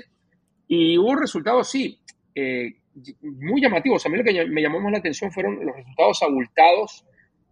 Y 0.69 0.97
hubo 0.99 1.15
resultados, 1.17 1.71
sí, 1.71 1.99
eh, 2.35 2.75
muy 3.23 3.61
llamativos. 3.61 4.05
A 4.07 4.09
mí 4.09 4.17
lo 4.17 4.25
que 4.25 4.47
me 4.47 4.63
llamó 4.63 4.81
más 4.81 4.93
la 4.93 4.99
atención 4.99 5.31
fueron 5.31 5.65
los 5.65 5.77
resultados 5.77 6.23
abultados, 6.23 7.05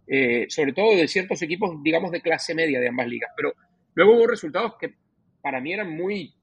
eh, 0.07 0.45
sobre 0.49 0.73
todo 0.73 0.95
de 0.95 1.07
ciertos 1.07 1.41
equipos, 1.41 1.81
digamos, 1.83 2.11
de 2.11 2.21
clase 2.21 2.55
media 2.55 2.79
de 2.79 2.87
ambas 2.87 3.07
ligas. 3.07 3.31
Pero 3.35 3.53
luego 3.95 4.15
hubo 4.15 4.27
resultados 4.27 4.73
que 4.79 4.93
para 5.41 5.59
mí 5.61 5.73
eran 5.73 5.95
muy, 5.95 6.33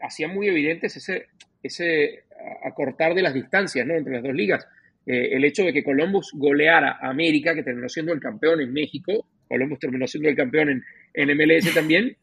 hacían 0.00 0.34
muy 0.34 0.48
evidentes 0.48 0.96
ese, 0.96 1.26
ese 1.62 2.24
acortar 2.64 3.14
de 3.14 3.22
las 3.22 3.34
distancias 3.34 3.86
¿no? 3.86 3.94
entre 3.94 4.14
las 4.14 4.22
dos 4.22 4.34
ligas. 4.34 4.66
el 5.06 5.44
hecho 5.44 5.64
de 5.64 5.72
que 5.72 5.82
Columbus 5.82 6.32
goleara 6.34 6.98
a 7.00 7.08
América, 7.08 7.54
que 7.54 7.62
terminó 7.62 7.88
siendo 7.88 8.12
el 8.12 8.20
campeón 8.20 8.60
en 8.60 8.72
México, 8.72 9.26
Columbus 9.48 9.78
terminó 9.78 10.06
siendo 10.06 10.28
el 10.28 10.36
campeón 10.36 10.70
en, 10.70 10.84
en 11.14 11.36
MLS 11.36 11.72
también, 11.74 12.16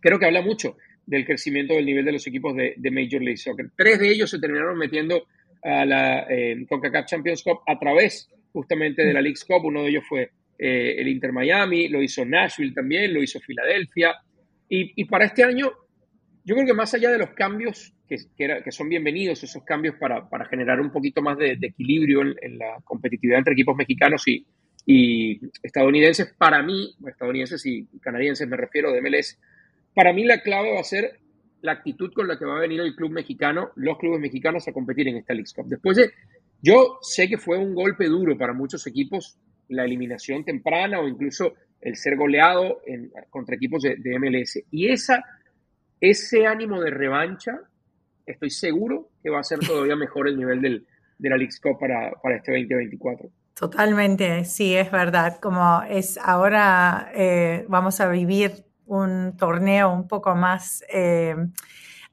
creo 0.00 0.18
que 0.18 0.26
habla 0.26 0.42
mucho 0.42 0.76
del 1.06 1.24
crecimiento 1.24 1.74
del 1.74 1.86
nivel 1.86 2.04
de 2.04 2.12
los 2.12 2.26
equipos 2.26 2.54
de, 2.56 2.90
Major 2.90 3.22
League 3.22 3.36
Soccer. 3.36 3.70
Tres 3.76 3.98
de 4.00 4.10
ellos 4.10 4.28
se 4.28 4.40
terminaron 4.40 4.76
metiendo 4.76 5.26
a 5.62 5.84
la 5.84 6.26
eh, 6.28 6.66
CONCACAF 6.68 7.06
Champions 7.06 7.42
Cup 7.42 7.60
a 7.66 7.78
través 7.78 8.28
justamente 8.52 9.04
de 9.04 9.12
la 9.12 9.20
League 9.20 9.38
Cup. 9.46 9.64
Uno 9.64 9.82
de 9.82 9.90
ellos 9.90 10.04
fue 10.08 10.30
eh, 10.58 10.96
el 10.98 11.08
Inter 11.08 11.32
Miami, 11.32 11.88
lo 11.88 12.02
hizo 12.02 12.24
Nashville 12.24 12.74
también, 12.74 13.14
lo 13.14 13.22
hizo 13.22 13.40
Filadelfia. 13.40 14.16
Y, 14.68 15.04
para 15.04 15.26
este 15.26 15.44
año, 15.44 15.70
yo 16.44 16.54
creo 16.56 16.66
que 16.66 16.74
más 16.74 16.92
allá 16.92 17.10
de 17.10 17.18
los 17.18 17.30
cambios 17.30 17.94
que, 18.08 18.16
que, 18.36 18.72
son 18.72 18.88
bienvenidos, 18.88 19.44
esos 19.44 19.62
cambios 19.62 19.94
para, 19.94 20.26
generar 20.50 20.80
un 20.80 20.90
poquito 20.90 21.22
más 21.22 21.38
de, 21.38 21.56
equilibrio 21.60 22.22
en, 22.22 22.58
la 22.58 22.78
competitividad 22.82 23.38
entre 23.38 23.52
equipos 23.52 23.76
mexicanos 23.76 24.26
y, 24.26 24.44
y 24.84 25.40
estadounidenses, 25.62 26.34
para 26.36 26.64
mí, 26.64 26.96
estadounidenses 27.06 27.64
y 27.64 27.86
canadienses 28.00 28.48
me 28.48 28.56
refiero 28.56 28.90
de 28.90 29.00
MLS, 29.02 29.38
para 29.96 30.12
mí 30.12 30.24
la 30.24 30.42
clave 30.42 30.74
va 30.74 30.80
a 30.80 30.84
ser 30.84 31.20
la 31.62 31.72
actitud 31.72 32.12
con 32.12 32.28
la 32.28 32.38
que 32.38 32.44
va 32.44 32.58
a 32.58 32.60
venir 32.60 32.80
el 32.82 32.94
club 32.94 33.10
mexicano, 33.10 33.70
los 33.76 33.96
clubes 33.96 34.20
mexicanos 34.20 34.68
a 34.68 34.72
competir 34.72 35.08
en 35.08 35.16
esta 35.16 35.32
League 35.32 35.48
Cup. 35.56 35.68
Después 35.68 35.96
de, 35.96 36.10
yo 36.60 36.98
sé 37.00 37.30
que 37.30 37.38
fue 37.38 37.56
un 37.56 37.74
golpe 37.74 38.04
duro 38.04 38.36
para 38.36 38.52
muchos 38.52 38.86
equipos 38.86 39.38
la 39.68 39.86
eliminación 39.86 40.44
temprana 40.44 41.00
o 41.00 41.08
incluso 41.08 41.54
el 41.80 41.96
ser 41.96 42.16
goleado 42.16 42.82
en, 42.84 43.10
contra 43.30 43.56
equipos 43.56 43.82
de, 43.84 44.18
MLS. 44.18 44.64
Y 44.70 44.90
esa, 44.90 45.24
ese 45.98 46.46
ánimo 46.46 46.78
de 46.82 46.90
revancha, 46.90 47.58
estoy 48.26 48.50
seguro 48.50 49.08
que 49.22 49.30
va 49.30 49.40
a 49.40 49.44
ser 49.44 49.60
todavía 49.60 49.96
mejor 49.96 50.28
el 50.28 50.36
nivel 50.36 50.60
del, 50.60 50.86
de 51.16 51.30
la 51.30 51.38
League 51.38 51.54
Cup 51.62 51.78
para, 51.80 52.12
para 52.22 52.36
este 52.36 52.52
2024. 52.52 53.30
Totalmente, 53.54 54.44
sí, 54.44 54.76
es 54.76 54.92
verdad. 54.92 55.40
Como 55.40 55.82
es 55.88 56.18
ahora 56.18 57.10
eh, 57.14 57.64
vamos 57.68 57.98
a 58.02 58.10
vivir 58.10 58.65
un 58.86 59.36
torneo 59.36 59.92
un 59.92 60.08
poco 60.08 60.34
más 60.34 60.82
eh, 60.88 61.36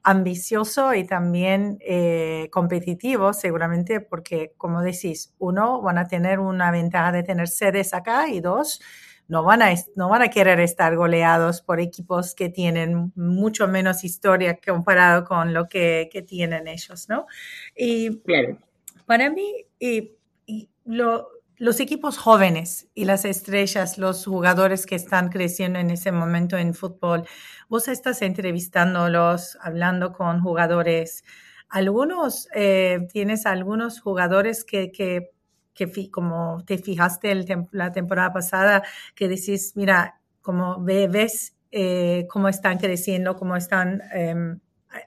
ambicioso 0.02 0.94
y 0.94 1.04
también 1.04 1.78
eh, 1.80 2.48
competitivo, 2.52 3.32
seguramente, 3.32 4.00
porque, 4.00 4.52
como 4.58 4.82
decís, 4.82 5.32
uno, 5.38 5.80
van 5.80 5.98
a 5.98 6.06
tener 6.06 6.40
una 6.40 6.70
ventaja 6.70 7.10
de 7.10 7.22
tener 7.22 7.48
sedes 7.48 7.94
acá 7.94 8.28
y 8.28 8.40
dos, 8.40 8.80
no 9.28 9.42
van 9.42 9.62
a, 9.62 9.74
no 9.96 10.10
van 10.10 10.20
a 10.20 10.28
querer 10.28 10.60
estar 10.60 10.94
goleados 10.94 11.62
por 11.62 11.80
equipos 11.80 12.34
que 12.34 12.50
tienen 12.50 13.12
mucho 13.16 13.66
menos 13.66 14.04
historia 14.04 14.58
comparado 14.64 15.24
con 15.24 15.54
lo 15.54 15.66
que, 15.66 16.10
que 16.12 16.20
tienen 16.20 16.68
ellos, 16.68 17.08
¿no? 17.08 17.26
Y 17.74 18.18
claro. 18.20 18.58
para 19.06 19.30
mí, 19.30 19.64
y, 19.78 20.12
y 20.44 20.68
lo, 20.84 21.28
los 21.64 21.80
equipos 21.80 22.18
jóvenes 22.18 22.90
y 22.94 23.06
las 23.06 23.24
estrellas, 23.24 23.96
los 23.96 24.26
jugadores 24.26 24.84
que 24.84 24.96
están 24.96 25.30
creciendo 25.30 25.78
en 25.78 25.88
ese 25.88 26.12
momento 26.12 26.58
en 26.58 26.74
fútbol, 26.74 27.26
vos 27.70 27.88
estás 27.88 28.20
entrevistándolos, 28.20 29.56
hablando 29.62 30.12
con 30.12 30.42
jugadores. 30.42 31.24
Algunos, 31.70 32.48
eh, 32.54 33.08
tienes 33.10 33.46
algunos 33.46 33.98
jugadores 34.02 34.62
que, 34.62 34.92
que, 34.92 35.30
que 35.72 36.10
como 36.10 36.62
te 36.66 36.76
fijaste 36.76 37.34
la 37.70 37.92
temporada 37.92 38.30
pasada, 38.34 38.82
que 39.14 39.26
decís, 39.26 39.72
mira, 39.74 40.20
como 40.42 40.84
ves 40.84 41.56
eh, 41.72 42.26
cómo 42.28 42.48
están 42.50 42.76
creciendo, 42.76 43.36
cómo 43.36 43.56
están 43.56 44.02
em, 44.12 44.60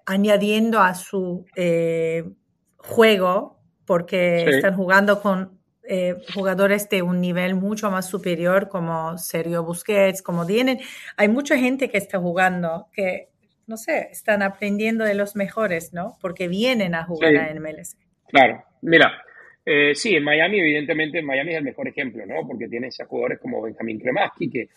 añadiendo 0.08 0.82
a 0.82 0.96
su 0.96 1.46
eh, 1.56 2.28
juego, 2.78 3.60
porque 3.86 4.50
están 4.50 4.76
jugando 4.76 5.22
con 5.22 5.57
eh, 5.88 6.15
jugadores 6.34 6.89
de 6.89 7.02
un 7.02 7.21
nivel 7.21 7.56
mucho 7.56 7.89
más 7.89 8.10
superior 8.10 8.67
como 8.67 9.17
Sergio 9.17 9.63
Busquets, 9.63 10.21
como 10.21 10.45
tienen. 10.45 10.80
Hay 11.15 11.30
mucha 11.30 11.58
gente 11.58 11.89
que 11.89 11.97
está 11.97 12.19
jugando 12.19 12.88
que, 12.93 13.30
no 13.67 13.78
sé, 13.78 14.10
están 14.12 14.41
aprendiendo 14.41 15.06
de 15.06 15.15
los 15.15 15.36
mejores, 15.36 15.93
¿no? 15.93 16.17
Porque 16.21 16.47
vienen 16.47 16.95
a 16.95 17.06
jugar 17.06 17.36
a 17.38 17.54
MLS. 17.54 17.97
Claro, 18.28 18.63
mira, 18.82 19.12
eh, 19.65 19.95
sí, 19.95 20.15
en 20.15 20.23
Miami, 20.23 20.60
evidentemente, 20.60 21.21
Miami 21.21 21.52
es 21.52 21.58
el 21.58 21.63
mejor 21.63 21.88
ejemplo, 21.88 22.26
¿no? 22.26 22.47
Porque 22.47 22.67
tienes 22.67 23.00
a 23.00 23.06
jugadores 23.06 23.39
como 23.39 23.62
Benjamín 23.62 24.00
Kremaski, 24.00 24.50
que, 24.50 24.69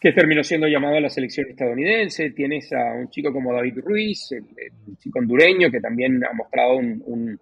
que 0.00 0.12
terminó 0.12 0.44
siendo 0.44 0.66
llamado 0.66 0.96
a 0.96 1.00
la 1.00 1.10
selección 1.10 1.48
estadounidense. 1.48 2.30
Tienes 2.30 2.72
a 2.72 2.92
un 2.92 3.08
chico 3.10 3.32
como 3.32 3.52
David 3.52 3.78
Ruiz, 3.84 4.32
el, 4.32 4.96
chico 4.98 5.18
hondureño, 5.18 5.70
que 5.70 5.80
también 5.80 6.24
ha 6.24 6.32
mostrado 6.32 6.76
un 6.76 7.02
un 7.06 7.40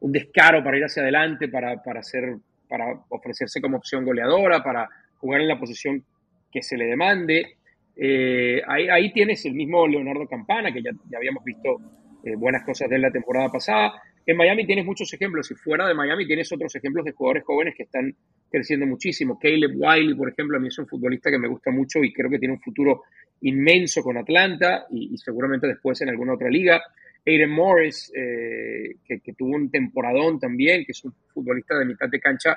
descaro 0.00 0.62
para 0.62 0.76
ir 0.76 0.84
hacia 0.84 1.02
adelante, 1.02 1.48
para, 1.48 1.82
para, 1.82 2.00
hacer, 2.00 2.36
para 2.68 3.00
ofrecerse 3.08 3.60
como 3.60 3.78
opción 3.78 4.04
goleadora, 4.04 4.62
para 4.62 4.88
jugar 5.18 5.40
en 5.40 5.48
la 5.48 5.58
posición 5.58 6.02
que 6.50 6.62
se 6.62 6.76
le 6.76 6.86
demande. 6.86 7.56
Eh, 7.96 8.62
ahí, 8.66 8.88
ahí, 8.88 9.12
tienes 9.12 9.44
el 9.46 9.54
mismo 9.54 9.86
Leonardo 9.86 10.26
Campana, 10.26 10.72
que 10.72 10.82
ya, 10.82 10.90
habíamos 11.16 11.42
visto 11.44 11.80
eh, 12.24 12.36
buenas 12.36 12.64
cosas 12.64 12.88
de 12.88 12.98
la 12.98 13.10
temporada 13.10 13.48
pasada. 13.48 14.00
En 14.24 14.36
Miami 14.36 14.66
tienes 14.66 14.84
muchos 14.84 15.12
ejemplos 15.12 15.50
y 15.50 15.54
fuera 15.54 15.88
de 15.88 15.94
Miami 15.94 16.26
tienes 16.26 16.52
otros 16.52 16.74
ejemplos 16.76 17.04
de 17.04 17.12
jugadores 17.12 17.44
jóvenes 17.44 17.74
que 17.74 17.84
están 17.84 18.14
creciendo 18.50 18.86
muchísimo. 18.86 19.38
Caleb 19.38 19.72
Wiley, 19.74 20.14
por 20.14 20.30
ejemplo, 20.30 20.58
a 20.58 20.60
mí 20.60 20.68
es 20.68 20.78
un 20.78 20.86
futbolista 20.86 21.30
que 21.30 21.38
me 21.38 21.48
gusta 21.48 21.70
mucho 21.70 22.04
y 22.04 22.12
creo 22.12 22.30
que 22.30 22.38
tiene 22.38 22.54
un 22.54 22.60
futuro 22.60 23.04
inmenso 23.40 24.02
con 24.02 24.18
Atlanta 24.18 24.86
y 24.90 25.16
seguramente 25.16 25.66
después 25.66 26.00
en 26.02 26.10
alguna 26.10 26.34
otra 26.34 26.50
liga. 26.50 26.82
Aiden 27.26 27.50
Morris, 27.50 28.10
eh, 28.14 28.96
que, 29.04 29.32
tuvo 29.34 29.54
un 29.54 29.70
temporadón 29.70 30.38
también, 30.38 30.84
que 30.84 30.92
es 30.92 31.04
un 31.04 31.12
futbolista 31.32 31.78
de 31.78 31.84
mitad 31.84 32.08
de 32.08 32.20
cancha 32.20 32.56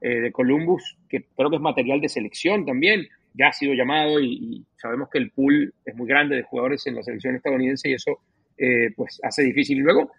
eh, 0.00 0.20
de 0.20 0.32
Columbus, 0.32 0.98
que 1.08 1.24
creo 1.36 1.50
que 1.50 1.56
es 1.56 1.62
material 1.62 2.00
de 2.00 2.08
selección 2.08 2.64
también, 2.66 3.06
ya 3.34 3.48
ha 3.48 3.52
sido 3.52 3.74
llamado 3.74 4.20
y, 4.20 4.64
sabemos 4.76 5.08
que 5.10 5.18
el 5.18 5.30
pool 5.30 5.72
es 5.84 5.94
muy 5.94 6.08
grande 6.08 6.36
de 6.36 6.42
jugadores 6.42 6.86
en 6.86 6.96
la 6.96 7.02
selección 7.02 7.36
estadounidense 7.36 7.90
y 7.90 7.94
eso 7.94 8.18
eh, 8.56 8.90
pues 8.96 9.20
hace 9.22 9.42
difícil. 9.42 9.78
Y 9.78 9.82
luego, 9.82 10.10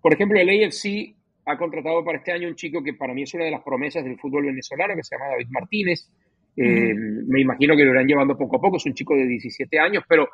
por 0.00 0.14
ejemplo, 0.14 0.38
el 0.38 0.48
AFC 0.48 1.14
ha 1.46 1.58
contratado 1.58 2.02
para 2.04 2.18
este 2.18 2.32
año 2.32 2.48
un 2.48 2.54
chico 2.54 2.82
que 2.82 2.94
para 2.94 3.12
mí 3.12 3.22
es 3.22 3.34
una 3.34 3.44
de 3.44 3.50
las 3.50 3.62
promesas 3.62 4.04
del 4.04 4.18
fútbol 4.18 4.46
venezolano, 4.46 4.94
que 4.96 5.04
se 5.04 5.16
llama 5.16 5.30
David 5.30 5.48
Martínez. 5.50 6.10
Me 6.56 7.40
imagino 7.40 7.76
que 7.76 7.84
lo 7.84 7.90
irán 7.90 8.06
llevando 8.06 8.38
poco 8.38 8.56
a 8.56 8.60
poco, 8.60 8.76
es 8.78 8.86
un 8.86 8.94
chico 8.94 9.14
de 9.14 9.26
17 9.26 9.78
años, 9.78 10.04
pero 10.08 10.28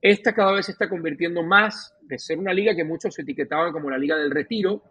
esta 0.00 0.32
cada 0.32 0.52
vez 0.52 0.66
se 0.66 0.72
está 0.72 0.88
convirtiendo 0.88 1.42
más 1.42 1.94
de 2.02 2.18
ser 2.18 2.38
una 2.38 2.52
liga 2.52 2.74
que 2.74 2.84
muchos 2.84 3.18
etiquetaban 3.18 3.72
como 3.72 3.90
la 3.90 3.98
liga 3.98 4.16
del 4.16 4.30
retiro, 4.30 4.82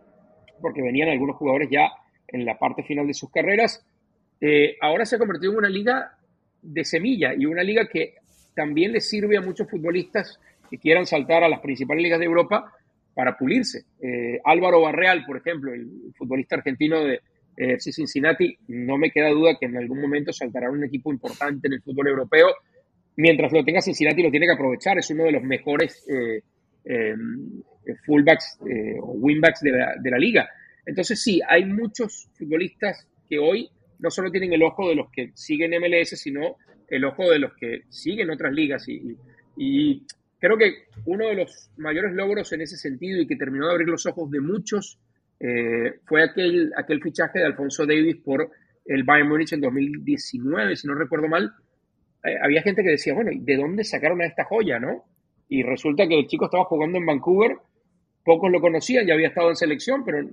porque 0.62 0.82
venían 0.82 1.10
algunos 1.10 1.36
jugadores 1.38 1.70
ya 1.72 1.90
en 2.28 2.46
la 2.46 2.58
parte 2.58 2.84
final 2.84 3.08
de 3.08 3.14
sus 3.14 3.32
carreras. 3.32 3.86
Eh, 4.42 4.76
ahora 4.82 5.06
se 5.06 5.16
ha 5.16 5.20
convertido 5.20 5.54
en 5.54 5.60
una 5.60 5.70
liga 5.70 6.18
de 6.62 6.84
semilla 6.84 7.34
y 7.34 7.46
una 7.46 7.64
liga 7.64 7.88
que 7.88 8.16
también 8.54 8.92
le 8.92 9.02
sirve 9.02 9.38
a 9.38 9.42
muchos 9.42 9.70
futbolistas 9.70 10.40
que 10.70 10.78
quieran 10.78 11.06
saltar 11.06 11.44
a 11.44 11.50
las 11.50 11.62
principales 11.62 12.04
ligas 12.04 12.20
de 12.20 12.26
Europa 12.26 12.74
para 13.14 13.38
pulirse. 13.38 13.86
Eh, 14.02 14.40
Álvaro 14.44 14.82
Barreal, 14.82 15.24
por 15.26 15.38
ejemplo, 15.38 15.74
el 15.74 16.14
futbolista 16.16 16.56
argentino 16.56 17.04
de 17.04 17.22
eh, 17.56 17.80
Cincinnati, 17.80 18.56
no 18.68 18.98
me 18.98 19.10
queda 19.10 19.30
duda 19.30 19.58
que 19.60 19.66
en 19.66 19.78
algún 19.78 20.02
momento 20.02 20.32
saltará 20.34 20.70
un 20.70 20.84
equipo 20.84 21.12
importante 21.12 21.68
en 21.68 21.74
el 21.74 21.82
fútbol 21.82 22.10
europeo 22.10 22.48
mientras 23.18 23.52
lo 23.52 23.64
tenga 23.64 23.82
Cincinnati 23.82 24.24
lo 24.24 24.32
tiene 24.32 24.46
que 24.46 24.54
aprovechar, 24.54 24.98
es 24.98 25.10
uno 25.10 25.26
de 25.26 25.34
los 25.34 25.44
mejores 25.44 26.08
eh, 26.08 26.42
em, 26.86 27.62
fullbacks 28.06 28.60
eh, 28.70 28.98
o 29.02 29.12
winbacks 29.14 29.62
de 29.62 29.72
la, 29.72 30.18
liga. 30.18 30.50
Entonces 30.86 31.22
sí, 31.22 31.42
hay 31.48 31.66
muchos 31.66 32.30
futbolistas 32.34 33.08
que 33.30 33.38
hoy 33.38 33.70
no 34.00 34.10
solo 34.10 34.32
tienen 34.32 34.54
el 34.54 34.64
ojo 34.64 34.88
de 34.88 34.96
los 34.96 35.12
que 35.12 35.32
siguen 35.34 35.72
MLS, 35.72 36.20
sino 36.20 36.56
el 36.88 37.04
ojo 37.04 37.30
de 37.30 37.40
los 37.40 37.54
que 37.56 37.82
siguen 37.90 38.30
otras 38.30 38.54
ligas. 38.54 38.88
Y, 38.88 39.18
y 39.58 40.04
creo 40.40 40.58
que 40.58 40.86
uno 41.06 41.28
de 41.28 41.36
los 41.36 41.70
mayores 41.78 42.14
logros 42.14 42.54
en 42.54 42.62
ese 42.62 42.78
sentido 42.78 43.22
y 43.22 43.28
que 43.28 43.36
terminó 43.36 43.68
de 43.68 43.74
abrir 43.74 43.88
los 43.88 44.06
ojos 44.06 44.30
de 44.32 44.40
muchos 44.40 45.00
eh, 45.40 46.00
fue 46.06 46.24
aquel, 46.24 46.72
aquel 46.76 47.02
fichaje 47.02 47.40
de 47.40 47.46
Alfonso 47.46 47.86
Davis 47.86 48.18
por 48.18 48.50
el 48.86 49.04
Bayern 49.04 49.30
Múnich 49.30 49.54
en 49.54 49.62
2019, 49.62 50.76
si 50.76 50.88
no 50.88 50.96
recuerdo 50.96 51.28
mal. 51.28 51.52
Eh, 52.28 52.38
había 52.42 52.62
gente 52.62 52.84
que 52.84 52.92
decía, 52.92 53.14
bueno, 53.14 53.32
¿de 53.34 53.56
dónde 53.56 53.84
sacaron 53.84 54.22
a 54.22 54.26
esta 54.26 54.44
joya, 54.44 54.80
no? 54.80 55.06
Y 55.50 55.64
resulta 55.64 56.08
que 56.08 56.20
el 56.20 56.28
chico 56.28 56.46
estaba 56.46 56.66
jugando 56.66 56.98
en 56.98 57.06
Vancouver, 57.06 57.58
pocos 58.24 58.52
lo 58.52 58.60
conocían, 58.60 59.08
ya 59.08 59.14
había 59.14 59.30
estado 59.30 59.50
en 59.50 59.56
selección, 59.56 60.04
pero 60.04 60.28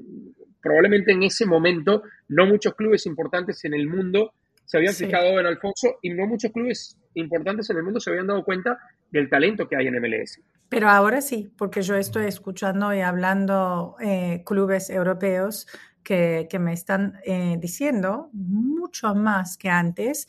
probablemente 0.60 1.12
en 1.12 1.22
ese 1.22 1.46
momento 1.46 2.02
no 2.28 2.46
muchos 2.46 2.74
clubes 2.74 3.06
importantes 3.06 3.64
en 3.64 3.74
el 3.74 3.86
mundo 3.86 4.32
se 4.64 4.78
habían 4.78 4.94
fijado 4.94 5.38
en 5.38 5.46
Alfonso 5.46 5.98
y 6.02 6.10
no 6.10 6.26
muchos 6.26 6.50
clubes 6.50 6.96
importantes 7.14 7.68
en 7.70 7.76
el 7.76 7.82
mundo 7.82 8.00
se 8.00 8.10
habían 8.10 8.26
dado 8.26 8.42
cuenta 8.44 8.78
del 9.10 9.28
talento 9.28 9.68
que 9.68 9.76
hay 9.76 9.86
en 9.86 10.00
MLS. 10.00 10.40
Pero 10.68 10.88
ahora 10.88 11.20
sí, 11.20 11.52
porque 11.56 11.82
yo 11.82 11.94
estoy 11.96 12.26
escuchando 12.26 12.92
y 12.94 13.00
hablando 13.00 13.96
eh, 14.00 14.42
clubes 14.44 14.90
europeos 14.90 15.68
que, 16.02 16.48
que 16.50 16.58
me 16.58 16.72
están 16.72 17.20
eh, 17.24 17.56
diciendo 17.60 18.30
mucho 18.32 19.14
más 19.14 19.56
que 19.56 19.68
antes. 19.68 20.26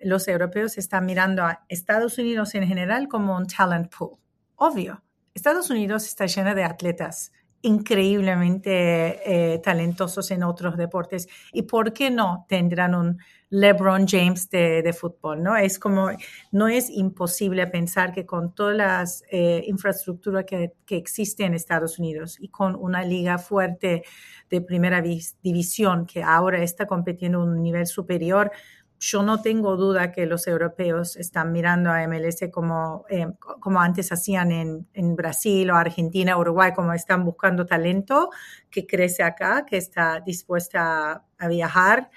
Los 0.00 0.28
europeos 0.28 0.78
están 0.78 1.06
mirando 1.06 1.42
a 1.42 1.64
Estados 1.68 2.18
Unidos 2.18 2.54
en 2.54 2.66
general 2.66 3.08
como 3.08 3.36
un 3.36 3.46
talent 3.46 3.92
pool. 3.94 4.18
Obvio, 4.56 5.02
Estados 5.34 5.70
Unidos 5.70 6.06
está 6.06 6.26
lleno 6.26 6.54
de 6.54 6.64
atletas 6.64 7.32
increíblemente 7.62 9.54
eh, 9.54 9.58
talentosos 9.58 10.30
en 10.30 10.42
otros 10.42 10.76
deportes. 10.76 11.28
¿Y 11.52 11.62
por 11.62 11.92
qué 11.92 12.10
no 12.10 12.46
tendrán 12.48 12.94
un 12.94 13.18
LeBron 13.50 14.06
James 14.06 14.48
de, 14.50 14.92
fútbol? 14.92 15.42
¿no? 15.42 15.56
Es 15.56 15.78
como, 15.78 16.10
no 16.52 16.68
es 16.68 16.88
imposible 16.90 17.66
pensar 17.66 18.12
que 18.12 18.26
con 18.26 18.54
todas 18.54 18.76
las 18.76 19.24
eh, 19.30 19.64
infraestructuras 19.66 20.44
que, 20.44 20.74
que 20.86 20.96
existe 20.96 21.44
en 21.44 21.54
Estados 21.54 21.98
Unidos 21.98 22.36
y 22.38 22.48
con 22.48 22.76
una 22.76 23.02
liga 23.02 23.38
fuerte 23.38 24.04
de 24.50 24.60
primera 24.60 25.02
división 25.02 26.06
que 26.06 26.22
ahora 26.22 26.62
está 26.62 26.86
compitiendo 26.86 27.40
a 27.40 27.44
un 27.44 27.60
nivel 27.62 27.86
superior, 27.86 28.52
yo 28.98 29.22
no 29.22 29.40
tengo 29.40 29.76
duda 29.76 30.12
que 30.12 30.26
los 30.26 30.46
europeos 30.46 31.16
están 31.16 31.52
mirando 31.52 31.90
a 31.90 32.06
MLS 32.08 32.48
como, 32.50 33.04
eh, 33.08 33.26
como 33.60 33.80
antes 33.80 34.10
hacían 34.10 34.50
en, 34.50 34.86
en, 34.92 35.14
Brasil 35.14 35.70
o 35.70 35.76
Argentina, 35.76 36.36
Uruguay, 36.36 36.72
como 36.74 36.92
están 36.92 37.24
buscando 37.24 37.64
talento 37.64 38.30
que 38.70 38.86
crece 38.86 39.22
acá, 39.22 39.64
que 39.68 39.76
está 39.76 40.20
dispuesta 40.20 41.24
a, 41.38 41.48
viajar 41.48 42.10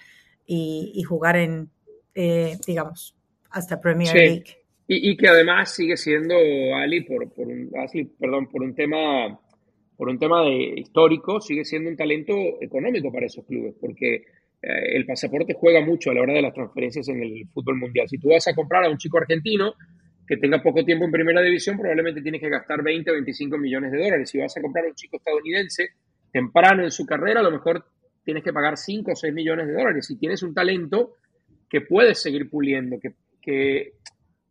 y, 0.45 1.01
jugar 1.03 1.37
en, 1.37 1.69
eh, 2.15 2.57
digamos, 2.65 3.15
hasta 3.51 3.79
Premier 3.79 4.13
League. 4.13 4.57
Y, 4.87 5.11
y, 5.11 5.17
que 5.17 5.27
además 5.27 5.73
sigue 5.73 5.95
siendo, 5.95 6.35
Ali, 6.75 7.01
por, 7.01 7.31
por 7.31 7.47
un, 7.47 7.71
perdón, 8.19 8.49
por 8.49 8.63
un 8.63 8.75
tema, 8.75 9.39
por 9.95 10.09
un 10.09 10.19
tema 10.19 10.43
de, 10.43 10.73
histórico, 10.77 11.39
sigue 11.39 11.63
siendo 11.63 11.89
un 11.89 11.95
talento 11.95 12.33
económico 12.59 13.11
para 13.11 13.27
esos 13.27 13.45
clubes, 13.45 13.75
porque 13.79 14.23
eh, 14.61 14.95
el 14.95 15.05
pasaporte 15.05 15.53
juega 15.53 15.83
mucho 15.83 16.11
a 16.11 16.13
la 16.13 16.21
hora 16.21 16.33
de 16.33 16.41
las 16.41 16.53
transferencias 16.53 17.07
en 17.09 17.23
el 17.23 17.47
fútbol 17.53 17.77
mundial. 17.77 18.07
Si 18.07 18.17
tú 18.17 18.29
vas 18.29 18.47
a 18.47 18.53
comprar 18.53 18.85
a 18.85 18.89
un 18.89 18.97
chico 18.97 19.17
argentino 19.17 19.73
que 20.27 20.37
tenga 20.37 20.61
poco 20.61 20.85
tiempo 20.85 21.05
en 21.05 21.11
primera 21.11 21.41
división, 21.41 21.77
probablemente 21.77 22.21
tienes 22.21 22.39
que 22.39 22.49
gastar 22.49 22.83
20 22.83 23.09
o 23.11 23.13
25 23.15 23.57
millones 23.57 23.91
de 23.91 23.97
dólares. 23.97 24.29
Si 24.29 24.37
vas 24.37 24.55
a 24.55 24.61
comprar 24.61 24.85
a 24.85 24.89
un 24.89 24.95
chico 24.95 25.17
estadounidense 25.17 25.89
temprano 26.31 26.83
en 26.83 26.91
su 26.91 27.05
carrera, 27.05 27.39
a 27.39 27.43
lo 27.43 27.51
mejor 27.51 27.83
tienes 28.23 28.43
que 28.43 28.53
pagar 28.53 28.77
5 28.77 29.11
o 29.11 29.15
6 29.15 29.33
millones 29.33 29.67
de 29.67 29.73
dólares. 29.73 30.05
Si 30.05 30.17
tienes 30.17 30.43
un 30.43 30.53
talento 30.53 31.15
que 31.69 31.81
puedes 31.81 32.21
seguir 32.21 32.49
puliendo, 32.49 32.99
que, 32.99 33.13
que 33.41 33.93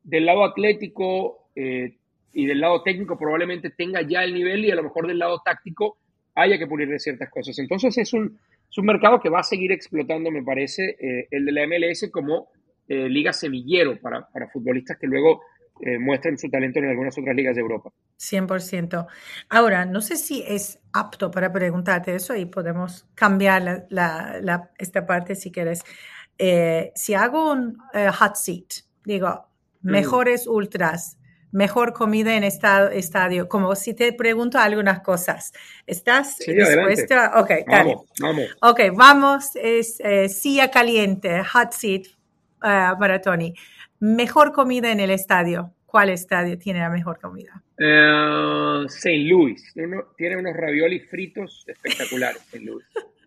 del 0.03 0.27
lado 0.27 0.45
atlético 0.45 1.51
eh, 1.55 1.97
y 2.33 2.47
del 2.47 2.61
lado 2.61 2.83
técnico 2.83 3.19
probablemente 3.19 3.71
tenga 3.71 4.03
ya 4.03 4.25
el 4.25 4.35
nivel 4.35 4.65
y 4.65 4.71
a 4.71 4.75
lo 4.75 4.83
mejor 4.83 5.07
del 5.07 5.19
lado 5.19 5.41
táctico 5.45 5.99
haya 6.35 6.59
que 6.59 6.67
pulir 6.67 6.89
de 6.89 6.99
ciertas 6.99 7.31
cosas. 7.31 7.59
Entonces 7.59 7.97
es 7.99 8.13
un, 8.13 8.39
es 8.71 8.79
un 8.79 8.87
mercado 8.87 9.21
que 9.21 9.29
va 9.29 9.41
a 9.41 9.43
seguir 9.43 9.73
explotando, 9.73 10.31
me 10.31 10.45
parece, 10.45 10.97
eh, 11.01 11.27
el 11.31 11.45
de 11.45 11.53
la 11.53 11.67
MLS 11.67 12.09
como 12.13 12.51
eh, 12.87 13.09
liga 13.09 13.33
semillero 13.33 14.01
para, 14.01 14.29
para, 14.29 14.49
futbolistas 14.49 14.97
que 14.97 15.09
luego 15.09 15.43
eh, 15.81 15.99
muestren 15.99 16.39
su 16.39 16.49
talento 16.49 16.79
en 16.79 16.87
algunas 16.87 17.19
otras 17.19 17.35
ligas 17.35 17.57
de 17.57 17.63
Europa. 17.63 17.91
100%. 18.19 19.07
Ahora, 19.49 19.85
no 19.87 20.01
sé 20.01 20.17
si 20.17 20.45
es 20.47 20.79
apto 20.93 21.33
para 21.33 21.53
preguntarte 21.53 22.15
eso 22.15 22.37
y 22.37 22.47
podemos 22.47 23.09
cambiar 23.17 23.87
la, 23.91 24.71
esta 24.79 25.05
parte 25.05 25.35
si 25.35 25.51
quieres. 25.51 25.83
si 26.95 27.15
hago 27.15 27.51
un 27.53 27.77
hot 28.19 28.37
seat, 28.37 28.85
digo, 29.05 29.49
mm. 29.83 29.91
mejores 29.91 30.47
ultras, 30.47 31.19
mejor 31.53 31.93
comida 31.93 32.37
en 32.37 32.45
estadio, 32.45 33.49
como 33.49 33.75
si 33.75 33.95
te 33.95 34.13
pregunto 34.13 34.59
algunas 34.59 35.01
cosas. 35.01 35.53
¿Estás 35.87 36.39
dispuesta? 36.39 37.33
Ok, 37.41 37.51
vamos, 37.67 38.07
vamos. 38.21 38.45
Ok, 38.63 38.81
vamos, 38.95 39.51
es 39.57 40.01
eh, 40.01 40.29
silla 40.29 40.71
caliente, 40.71 41.43
hot 41.45 41.73
seat 41.73 42.07
uh, 42.63 42.99
para 42.99 43.21
Tony. 43.21 43.55
Mejor 43.99 44.53
comida 44.53 44.91
en 44.91 45.01
el 45.01 45.11
estadio. 45.11 45.73
¿Cuál 45.87 46.11
estadio 46.11 46.57
tiene 46.57 46.79
la 46.79 46.89
mejor 46.89 47.19
comida? 47.19 47.63
Uh, 47.77 48.85
St. 48.85 49.19
Louis. 49.29 49.61
Tiene, 50.17 50.37
unos 50.37 50.57
raviolis 50.57 51.11
fritos 51.11 51.65
espectaculares, 51.67 52.41
St. 52.43 52.65
Louis. 52.65 52.87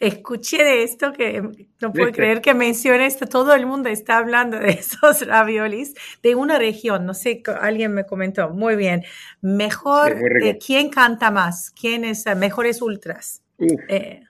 escuché 0.00 0.62
de 0.62 0.82
esto 0.82 1.12
que 1.12 1.42
no 1.80 1.92
puedo 1.92 2.12
creer 2.12 2.40
que 2.40 2.54
mencione 2.54 3.06
esto. 3.06 3.26
Todo 3.26 3.54
el 3.54 3.66
mundo 3.66 3.88
está 3.88 4.18
hablando 4.18 4.58
de 4.58 4.70
esos 4.70 5.26
raviolis 5.26 5.94
de 6.22 6.34
una 6.34 6.58
región. 6.58 7.06
No 7.06 7.14
sé, 7.14 7.42
alguien 7.60 7.92
me 7.92 8.04
comentó. 8.04 8.50
Muy 8.50 8.76
bien. 8.76 9.02
Mejor, 9.40 10.16
eh, 10.42 10.58
¿quién 10.64 10.90
canta 10.90 11.30
más? 11.30 11.70
¿Quién 11.70 12.04
es 12.04 12.26
eh, 12.26 12.34
mejores 12.34 12.82
ultras? 12.82 13.42
Eh, 13.88 14.20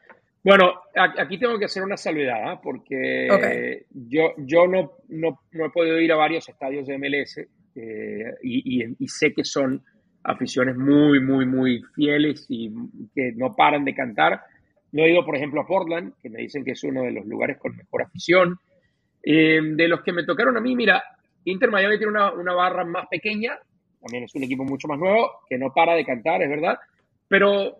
bueno, 0.43 0.75
aquí 0.95 1.39
tengo 1.39 1.59
que 1.59 1.65
hacer 1.65 1.83
una 1.83 1.97
salvedad, 1.97 2.41
¿ah? 2.45 2.61
porque 2.63 3.87
yo, 3.91 4.35
yo 4.37 4.67
no, 4.67 4.99
no, 5.09 5.41
he 5.53 5.71
podido 5.71 5.99
ir 5.99 6.13
a 6.13 6.17
varios 6.17 6.47
estadios 6.49 6.87
de 6.87 6.99
MLS 6.99 7.41
y, 8.43 8.85
y 9.03 9.09
sé 9.09 9.33
que 9.33 9.43
son 9.43 9.83
aficiones 10.25 10.77
muy, 10.77 11.21
muy, 11.21 11.47
muy 11.47 11.83
fieles 11.95 12.47
y 12.49 12.73
que 13.15 13.33
no 13.37 13.55
paran 13.55 13.85
de 13.85 13.95
cantar 13.95 14.41
no 14.95 15.03
he 15.03 15.11
ido, 15.11 15.25
por 15.25 15.35
ejemplo, 15.35 15.61
a 15.61 15.67
Portland, 15.67 16.15
que 16.23 16.31
me 16.31 16.41
dicen 16.41 16.65
que 16.65 16.71
es 16.71 16.85
uno 16.85 17.03
de 17.03 17.11
los 17.11 17.27
lugares 17.27 17.59
con 17.59 17.77
mejor 17.77 18.03
afición. 18.03 18.57
Eh, 19.25 19.61
de 19.61 19.89
los 19.89 20.03
que 20.03 20.13
me 20.13 20.23
tocaron 20.23 20.57
a 20.57 20.61
mí, 20.61 20.77
mira, 20.77 21.03
Inter 21.47 21.69
Miami 21.69 21.99
tiene 21.99 22.13
una, 22.13 22.55
barra 22.55 22.85
más 22.85 23.09
pequeña, 23.11 23.59
también 24.01 24.23
es 24.23 24.35
un 24.37 24.45
equipo 24.45 24.63
mucho 24.63 24.87
más 24.87 25.01
nuevo, 25.01 25.41
que 25.49 25.59
no 25.59 25.73
para 25.75 25.97
de 25.97 26.05
cantar, 26.05 26.43
es 26.43 26.49
verdad, 26.49 26.79
pero 27.27 27.79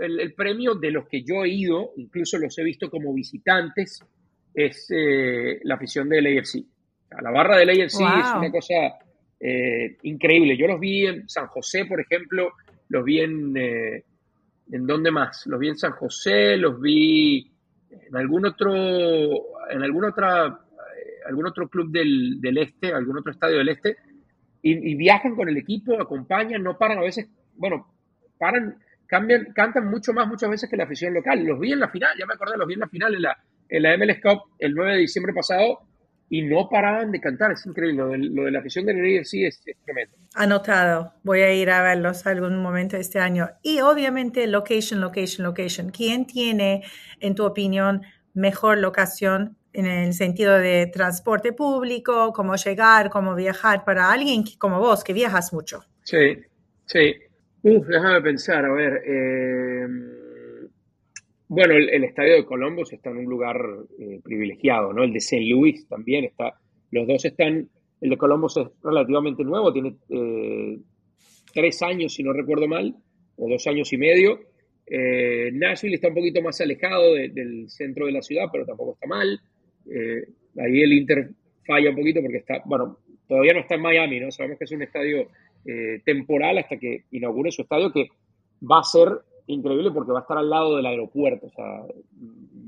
el, 0.00 0.34
premio 0.34 0.74
de 0.74 0.90
los 0.90 1.06
que 1.06 1.22
yo 1.22 1.44
he 1.44 1.50
ido, 1.50 1.92
incluso 1.98 2.36
los 2.36 2.58
he 2.58 2.64
visto 2.64 2.90
como 2.90 3.14
visitantes, 3.14 4.04
es 4.52 4.88
eh, 4.90 5.60
la 5.62 5.76
afición 5.76 6.08
del 6.08 6.26
AFC. 6.26 6.64
la 7.22 7.30
barra 7.30 7.58
del 7.58 7.70
AFC 7.70 8.00
es 8.00 8.34
una 8.34 8.50
cosa 8.50 8.74
eh, 9.38 9.98
increíble. 10.02 10.56
Yo 10.56 10.66
los 10.66 10.80
vi 10.80 11.06
en 11.06 11.28
San 11.28 11.46
José, 11.46 11.84
por 11.84 12.00
ejemplo, 12.00 12.54
los 12.88 13.04
vi 13.04 13.20
en, 13.20 13.54
¿En 14.70 14.86
dónde 14.86 15.10
más? 15.10 15.46
Los 15.46 15.60
vi 15.60 15.68
en 15.68 15.76
San 15.76 15.92
José, 15.92 16.56
los 16.56 16.80
vi 16.80 17.52
en 17.90 18.16
algún 18.16 18.46
otro, 18.46 18.74
en 19.70 19.82
algún 19.82 20.04
otra, 20.04 20.46
eh, 20.46 21.28
algún 21.28 21.46
otro 21.46 21.68
club 21.68 21.90
del, 21.90 22.40
del, 22.40 22.58
este, 22.58 22.92
algún 22.92 23.18
otro 23.18 23.32
estadio 23.32 23.58
del 23.58 23.68
este, 23.68 23.96
y, 24.62 24.96
viajan 24.96 25.36
con 25.36 25.48
el 25.48 25.56
equipo, 25.56 26.00
acompañan, 26.00 26.62
no 26.62 26.76
paran 26.76 26.98
a 26.98 27.02
veces, 27.02 27.28
bueno, 27.54 27.86
paran, 28.36 28.76
cambian, 29.06 29.52
cantan 29.54 29.88
mucho 29.88 30.12
más 30.12 30.26
muchas 30.26 30.50
veces 30.50 30.68
que 30.68 30.76
la 30.76 30.84
afición 30.84 31.14
local. 31.14 31.44
Los 31.44 31.60
vi 31.60 31.72
en 31.72 31.80
la 31.80 31.88
final, 31.88 32.10
ya 32.18 32.26
me 32.26 32.34
acordé, 32.34 32.56
los 32.56 32.66
vi 32.66 32.74
en 32.74 32.80
la 32.80 32.88
final 32.88 33.14
en 33.14 33.22
la, 33.22 33.38
en 33.68 33.82
la 33.82 33.96
MLS 33.96 34.20
Cup 34.20 34.54
el 34.58 34.74
9 34.74 34.92
de 34.92 34.98
diciembre 34.98 35.32
pasado 35.32 35.86
y 36.28 36.42
no 36.42 36.68
paraban 36.68 37.12
de 37.12 37.20
cantar. 37.20 37.52
Es 37.52 37.64
increíble. 37.66 38.18
Lo 38.18 38.44
de, 38.44 38.50
la 38.50 38.58
afición 38.58 38.86
del 38.86 38.96
AFC 38.96 39.34
es, 39.46 39.62
es, 39.64 39.76
tremendo. 39.84 40.16
Anotado. 40.34 41.12
Voy 41.22 41.40
a 41.40 41.54
ir 41.54 41.70
a 41.70 41.82
verlos 41.82 42.26
algún 42.26 42.58
momento 42.58 42.96
este 42.96 43.18
año. 43.18 43.50
Y 43.62 43.80
obviamente, 43.80 44.46
location, 44.46 45.00
location, 45.00 45.46
location. 45.46 45.90
¿Quién 45.90 46.26
tiene, 46.26 46.82
en 47.20 47.34
tu 47.34 47.44
opinión, 47.44 48.02
mejor 48.34 48.78
locación 48.78 49.56
en 49.72 49.86
el 49.86 50.14
sentido 50.14 50.58
de 50.58 50.86
transporte 50.86 51.52
público, 51.52 52.32
cómo 52.32 52.56
llegar, 52.56 53.10
cómo 53.10 53.34
viajar 53.34 53.84
para 53.84 54.10
alguien 54.10 54.42
como 54.58 54.80
vos, 54.80 55.04
que 55.04 55.12
viajas 55.12 55.52
mucho? 55.52 55.84
Sí, 56.02 56.38
sí. 56.86 57.14
Uf, 57.62 57.86
déjame 57.86 58.20
pensar. 58.22 58.64
A 58.64 58.72
ver. 58.72 59.02
Eh 59.06 60.25
bueno, 61.48 61.74
el, 61.74 62.02
estadio 62.04 62.34
de 62.34 62.44
Columbus 62.44 62.92
está 62.92 63.10
en 63.10 63.18
un 63.18 63.26
lugar 63.26 63.56
eh, 63.98 64.20
privilegiado, 64.22 64.92
¿no? 64.92 65.04
El 65.04 65.12
de 65.12 65.18
St. 65.18 65.44
Louis 65.46 65.86
también 65.88 66.24
está. 66.24 66.58
Los 66.90 67.06
dos 67.06 67.24
están. 67.24 67.68
El 68.00 68.10
de 68.10 68.16
Columbus 68.16 68.56
es 68.56 68.66
relativamente 68.82 69.44
nuevo, 69.44 69.72
tiene 69.72 69.94
eh, 70.10 70.78
tres 71.54 71.82
años, 71.82 72.12
si 72.12 72.22
no 72.22 72.32
recuerdo 72.32 72.68
mal, 72.68 72.94
o 73.36 73.48
dos 73.48 73.66
años 73.66 73.92
y 73.92 73.96
medio. 73.96 74.40
Eh, 74.86 75.50
Nashville 75.52 75.94
está 75.94 76.08
un 76.08 76.14
poquito 76.14 76.42
más 76.42 76.60
alejado 76.60 77.14
del 77.14 77.70
centro 77.70 78.06
de 78.06 78.12
la 78.12 78.22
ciudad, 78.22 78.46
pero 78.52 78.66
tampoco 78.66 78.94
está 78.94 79.06
mal. 79.06 79.40
Eh, 79.90 80.26
ahí 80.58 80.82
el 80.82 80.92
Inter 80.92 81.30
falla 81.64 81.90
un 81.90 81.96
poquito 81.96 82.20
porque 82.20 82.38
está, 82.38 82.60
bueno, 82.66 82.98
todavía 83.26 83.54
no 83.54 83.60
está 83.60 83.76
en 83.76 83.82
Miami, 83.82 84.20
¿no? 84.20 84.30
Sabemos 84.30 84.58
que 84.58 84.64
es 84.64 84.72
un 84.72 84.82
estadio 84.82 85.28
temporal 86.04 86.58
hasta 86.58 86.76
que 86.76 87.06
inaugure 87.10 87.50
su 87.50 87.62
estadio, 87.62 87.90
que 87.90 88.06
va 88.62 88.78
a 88.78 88.84
ser 88.84 89.08
increíble 89.46 89.90
porque 89.90 90.12
va 90.12 90.20
a 90.20 90.22
estar 90.22 90.38
al 90.38 90.50
lado 90.50 90.76
del 90.76 90.86
aeropuerto. 90.86 91.46
O 91.46 91.50
sea, 91.50 91.82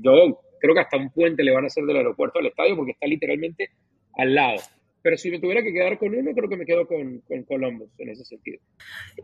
yo 0.01 0.39
creo 0.59 0.73
que 0.73 0.81
hasta 0.81 0.97
un 0.97 1.09
puente 1.09 1.43
le 1.43 1.53
van 1.53 1.63
a 1.63 1.67
hacer 1.67 1.83
del 1.85 1.97
aeropuerto 1.97 2.39
al 2.39 2.47
estadio 2.47 2.75
porque 2.75 2.91
está 2.91 3.07
literalmente 3.07 3.69
al 4.17 4.35
lado. 4.35 4.59
Pero 5.01 5.17
si 5.17 5.31
me 5.31 5.39
tuviera 5.39 5.63
que 5.63 5.71
quedar 5.71 5.97
con 5.97 6.13
uno, 6.13 6.31
creo 6.33 6.49
que 6.49 6.57
me 6.57 6.65
quedo 6.65 6.85
con, 6.87 7.19
con, 7.19 7.43
Columbus 7.43 7.89
en 7.97 8.09
ese 8.09 8.25
sentido. 8.25 8.59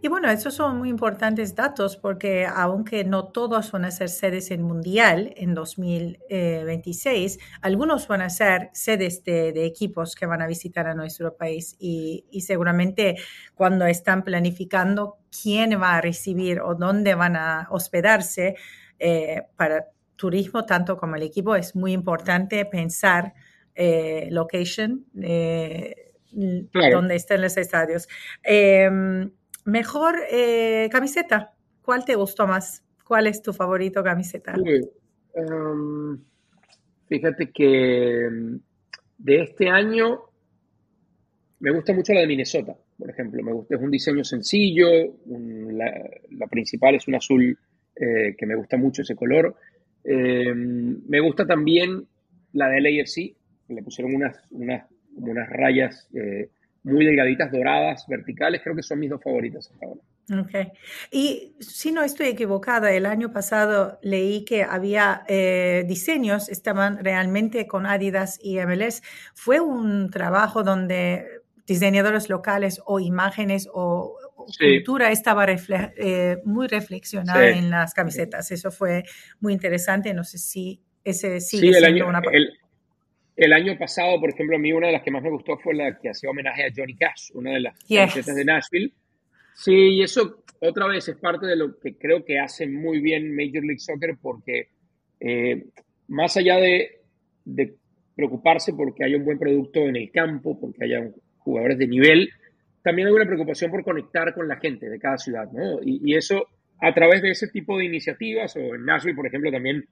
Y 0.02 0.08
bueno, 0.08 0.30
esos 0.30 0.54
son 0.54 0.78
muy 0.78 0.90
importantes 0.90 1.54
datos 1.56 1.98
porque 1.98 2.46
aunque 2.46 3.04
no 3.04 3.28
todos 3.28 3.72
van 3.72 3.86
a 3.86 3.92
ser 3.92 4.10
sedes 4.10 4.52
en 4.52 4.62
Mundial 4.62 5.34
en 5.36 5.54
2026, 5.54 7.40
algunos 7.62 8.08
van 8.08 8.22
a 8.22 8.30
ser 8.30 8.70
sedes 8.74 9.24
de, 9.24 9.66
equipos 9.66 10.16
que 10.16 10.26
van 10.26 10.42
a 10.42 10.48
visitar 10.48 10.88
a 10.88 10.94
nuestro 10.94 11.36
país 11.36 11.76
y, 11.80 12.26
y, 12.32 12.42
seguramente 12.42 13.16
cuando 13.56 13.86
están 13.86 14.24
planificando 14.24 15.18
quién 15.42 15.80
va 15.82 15.98
a 15.98 16.02
recibir 16.02 16.62
o 16.62 16.76
dónde 16.76 17.16
van 17.16 17.36
a 17.36 17.68
hospedarse 17.72 18.56
eh, 19.00 19.44
para 19.56 19.88
turismo, 20.16 20.66
tanto 20.66 20.98
como 20.98 21.16
el 21.16 21.24
equipo, 21.24 21.56
es 21.56 21.76
muy 21.76 21.92
importante 21.92 22.66
pensar 22.66 23.34
eh, 23.78 24.30
location, 24.32 25.06
eh, 25.22 26.14
donde 26.32 27.16
estén 27.16 27.42
los 27.42 27.58
estadios. 27.58 28.08
Em, 28.42 29.30
mejor 29.66 30.16
eh, 30.32 30.88
camiseta, 30.90 31.54
¿cuál 31.82 32.06
te 32.06 32.16
gustó 32.16 32.48
más? 32.48 32.86
¿Cuál 33.04 33.28
es 33.28 33.42
tu 33.42 33.52
favorito 33.52 34.02
camiseta? 34.02 34.56
Em, 35.34 36.18
fíjate 37.08 37.52
que 37.52 38.26
em, 38.28 38.60
de 39.18 39.42
este 39.42 39.68
año 39.68 40.22
me 41.60 41.72
gusta 41.72 41.94
mucho 41.94 42.14
la 42.14 42.22
de 42.22 42.28
Minnesota, 42.28 42.78
por 42.98 43.10
ejemplo. 43.10 43.44
Me 43.44 43.52
gusta, 43.52 43.76
es 43.76 43.82
un 43.82 43.92
diseño 43.92 44.24
sencillo, 44.24 44.88
la, 45.28 46.48
principal 46.48 46.96
es 46.96 47.10
un 47.10 47.16
azul 47.16 47.60
que 47.94 48.46
me 48.46 48.56
gusta 48.56 48.78
mucho 48.78 49.02
ese 49.02 49.16
color. 49.16 49.56
me 50.06 51.20
gusta 51.20 51.46
también 51.46 52.08
la 52.54 52.70
de 52.70 52.82
LAFC, 52.82 53.36
le 53.68 53.82
pusieron 53.82 54.16
unas, 54.16 54.38
unas, 54.52 54.86
unas 55.16 55.50
rayas 55.50 56.08
eh, 56.14 56.50
muy 56.84 57.06
delgaditas, 57.06 57.52
doradas, 57.52 58.06
verticales, 58.08 58.62
creo 58.64 58.76
que 58.76 58.84
son 58.84 59.00
mis 59.00 59.10
dos 59.10 59.22
favoritas 59.22 59.70
hasta 59.72 59.86
ahora. 59.86 60.02
Ok. 60.32 60.72
Y 61.12 61.56
si 61.60 61.92
no 61.92 62.04
estoy 62.04 62.28
equivocada, 62.28 62.92
el 62.92 63.06
año 63.06 63.32
pasado 63.32 64.00
leí 64.02 64.44
que 64.44 64.64
había 64.64 65.24
eh, 65.28 65.84
diseños, 65.88 66.50
estaban 66.50 67.04
realmente 67.04 67.68
con 67.68 67.86
Adidas 67.86 68.40
y 68.42 68.60
MLS. 68.60 69.04
¿Fue 69.36 69.60
un 69.60 70.10
trabajo 70.10 70.64
donde 70.64 71.26
diseñadores 71.68 72.30
locales 72.30 72.82
o 72.86 73.00
imágenes 73.00 73.68
o, 73.72 74.18
cultura 74.60 75.12
estaba 75.12 75.46
eh, 75.48 76.38
muy 76.44 76.68
reflexionada 76.68 77.50
en 77.50 77.70
las 77.70 77.94
camisetas? 77.94 78.52
Eso 78.52 78.72
fue 78.72 79.04
muy 79.40 79.54
interesante. 79.54 80.14
No 80.14 80.24
sé 80.24 80.40
si 80.40 80.82
ese 81.04 81.40
sigue 81.40 81.72
sí, 81.72 81.78
el 81.78 81.86
año, 81.86 82.08
una 82.08 82.22
el 82.32 82.50
año 83.54 83.78
pasado, 83.78 84.20
por 84.20 84.30
ejemplo, 84.30 84.56
a 84.56 84.60
mí 84.60 84.72
una 84.72 84.88
de 84.88 84.94
las 84.94 85.04
que 85.04 85.12
más 85.12 85.24
me 85.24 85.30
gustó 85.30 85.58
fue 85.58 85.74
la 85.76 85.98
que 86.00 86.10
hacía 86.10 86.30
homenaje 86.30 86.64
a 86.64 86.74
Johnny 86.76 86.96
Cash, 86.96 87.32
una 87.34 87.52
de 87.52 87.60
las 87.62 87.80
yes. 87.88 88.26
de 88.26 88.46
Nashville. 88.46 88.94
Sí, 89.56 89.74
y 89.74 90.04
eso 90.04 90.44
otra 90.60 90.88
vez 90.88 91.08
es 91.08 91.18
parte 91.18 91.46
de 91.46 91.56
lo 91.56 91.80
que 91.80 91.98
creo 91.98 92.24
que 92.24 92.40
hace 92.40 92.68
muy 92.68 93.00
bien 93.00 93.36
Major 93.36 93.64
League 93.64 93.80
Soccer 93.80 94.18
porque 94.22 94.70
eh, 95.20 95.66
más 96.08 96.38
allá 96.38 96.58
de, 96.58 97.02
preocuparse 98.16 98.74
porque 98.74 99.04
haya 99.04 99.18
un 99.18 99.26
buen 99.26 99.38
producto 99.38 99.82
en 99.82 99.98
el 99.98 100.12
campo, 100.12 100.58
porque 100.60 100.86
haya 100.86 101.10
jugadores 101.40 101.78
de 101.78 101.88
nivel, 101.88 102.30
también 102.82 103.08
hay 103.08 103.14
una 103.14 103.26
preocupación 103.26 103.72
por 103.72 103.84
conectar 103.84 104.34
con 104.34 104.48
la 104.48 104.58
gente 104.58 104.90
de 104.90 105.00
cada 105.00 105.18
ciudad, 105.18 105.52
¿no? 105.52 105.82
Y, 105.84 106.02
y 106.04 106.16
eso 106.16 106.48
a 106.80 106.94
través 106.94 107.22
de 107.22 107.32
ese 107.32 107.48
tipo 107.48 107.78
de 107.78 107.86
iniciativas, 107.86 108.56
o 108.56 108.76
en 108.76 108.86
Nashville, 108.86 109.16
por 109.16 109.28
ejemplo, 109.28 109.52
también 109.52 109.86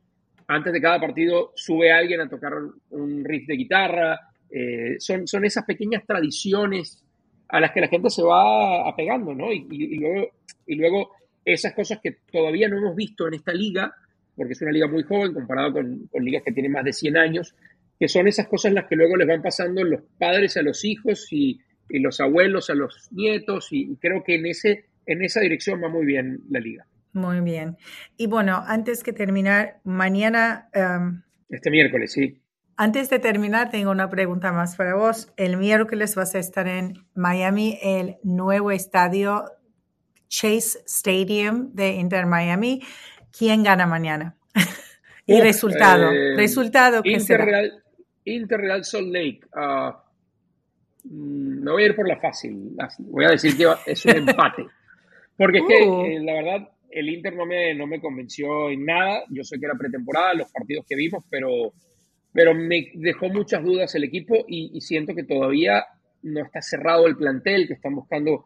antes 0.47 0.73
de 0.73 0.81
cada 0.81 0.99
partido 0.99 1.51
sube 1.55 1.91
alguien 1.91 2.21
a 2.21 2.29
tocar 2.29 2.53
un 2.89 3.23
riff 3.23 3.47
de 3.47 3.55
guitarra. 3.55 4.19
Eh, 4.49 4.95
son, 4.99 5.27
son 5.27 5.45
esas 5.45 5.65
pequeñas 5.65 6.03
tradiciones 6.05 7.03
a 7.53 7.59
las 7.59 7.71
que 7.71 7.81
la 7.81 7.87
gente 7.87 8.09
se 8.09 8.23
va 8.23 8.87
apegando, 8.89 9.33
¿no? 9.33 9.51
Y, 9.51 9.97
luego, 9.99 10.27
y 10.65 10.75
luego 10.75 11.11
esas 11.45 11.73
cosas 11.73 11.99
que 12.01 12.17
todavía 12.31 12.67
no 12.67 12.77
hemos 12.77 12.95
visto 12.95 13.27
en 13.27 13.35
esta 13.35 13.53
liga, 13.53 13.93
porque 14.35 14.53
es 14.53 14.61
una 14.61 14.71
liga 14.71 14.87
muy 14.87 15.03
joven 15.03 15.33
comparado 15.33 15.73
con, 15.73 16.09
ligas 16.19 16.41
que 16.43 16.51
tienen 16.51 16.71
más 16.71 16.83
de 16.83 16.93
100 16.93 17.17
años, 17.17 17.55
que 17.99 18.07
son 18.07 18.27
esas 18.27 18.47
cosas 18.47 18.73
las 18.73 18.85
que 18.85 18.95
luego 18.95 19.17
les 19.17 19.27
van 19.27 19.43
pasando 19.43 19.83
los 19.83 20.01
padres 20.17 20.57
a 20.57 20.63
los 20.63 20.83
hijos 20.83 21.27
y, 21.31 21.59
los 21.89 22.19
abuelos 22.19 22.71
a 22.71 22.73
los 22.73 23.07
nietos, 23.11 23.67
y 23.69 23.95
creo 23.97 24.23
que 24.23 24.35
en, 24.35 24.47
ese, 24.47 24.85
en 25.05 25.23
esa 25.23 25.41
dirección 25.41 25.83
va 25.83 25.89
muy 25.89 26.07
bien 26.07 26.39
la 26.49 26.59
liga. 26.59 26.87
Muy 27.13 27.41
bien. 27.41 27.77
Y 28.17 28.27
bueno, 28.27 28.63
antes 28.65 29.03
que 29.03 29.13
terminar, 29.13 29.79
mañana... 29.83 30.69
Em, 30.73 31.21
este 31.49 31.69
miércoles, 31.69 32.11
sí. 32.11 32.41
Antes 32.75 33.09
de 33.11 33.19
terminar, 33.19 33.69
tengo 33.69 33.91
una 33.91 34.09
pregunta 34.09 34.51
más 34.51 34.75
para 34.75 34.95
vos. 34.95 35.31
El 35.37 35.57
miércoles 35.57 36.15
vas 36.15 36.33
a 36.33 36.39
estar 36.39 36.67
en 36.67 37.05
Miami, 37.13 37.77
el 37.83 38.17
nuevo 38.23 38.71
estadio 38.71 39.45
Chase 40.27 40.79
Stadium 40.87 41.71
de 41.73 41.91
Inter 41.91 42.25
Miami. 42.25 42.81
¿Quién 43.37 43.61
gana 43.63 43.85
mañana? 43.85 44.35
y 45.27 45.39
resultado. 45.39 46.11
Eh, 46.11 46.35
resultado 46.35 47.03
que 47.03 47.11
Inter 47.11 47.41
Real, 47.41 47.83
Inter 48.25 48.59
Real 48.59 48.83
Salt 48.83 49.07
Lake. 49.07 49.41
Uh, 49.55 49.93
me 51.03 51.71
voy 51.71 51.83
a 51.83 51.85
ir 51.85 51.95
por 51.95 52.07
la 52.07 52.19
fácil. 52.19 52.75
Voy 52.97 53.25
a 53.25 53.29
decir 53.29 53.55
que 53.55 53.67
es 53.85 54.03
un 54.05 54.11
empate. 54.29 54.65
Porque 55.37 55.59
es 55.59 55.63
que, 55.67 55.87
uh. 55.87 56.05
eh, 56.05 56.19
la 56.21 56.33
verdad, 56.33 56.69
el 56.93 57.09
Inter 57.09 57.35
no 57.35 57.45
me, 57.45 57.73
no 57.73 57.87
me 57.87 57.99
convenció 57.99 58.69
en 58.69 58.85
nada. 58.85 59.23
Yo 59.29 59.43
sé 59.43 59.59
que 59.59 59.65
era 59.65 59.75
pretemporada, 59.75 60.33
los 60.33 60.51
partidos 60.51 60.85
que 60.87 60.95
vimos, 60.95 61.23
pero, 61.29 61.73
pero 62.31 62.53
me 62.53 62.91
dejó 62.93 63.29
muchas 63.29 63.63
dudas 63.63 63.93
el 63.95 64.03
equipo 64.03 64.45
y, 64.47 64.79
siento 64.81 65.15
que 65.15 65.23
todavía 65.23 65.85
no 66.21 66.41
está 66.41 66.61
cerrado 66.61 67.07
el 67.07 67.17
plantel, 67.17 67.67
que 67.67 67.73
están 67.73 67.95
buscando 67.95 68.45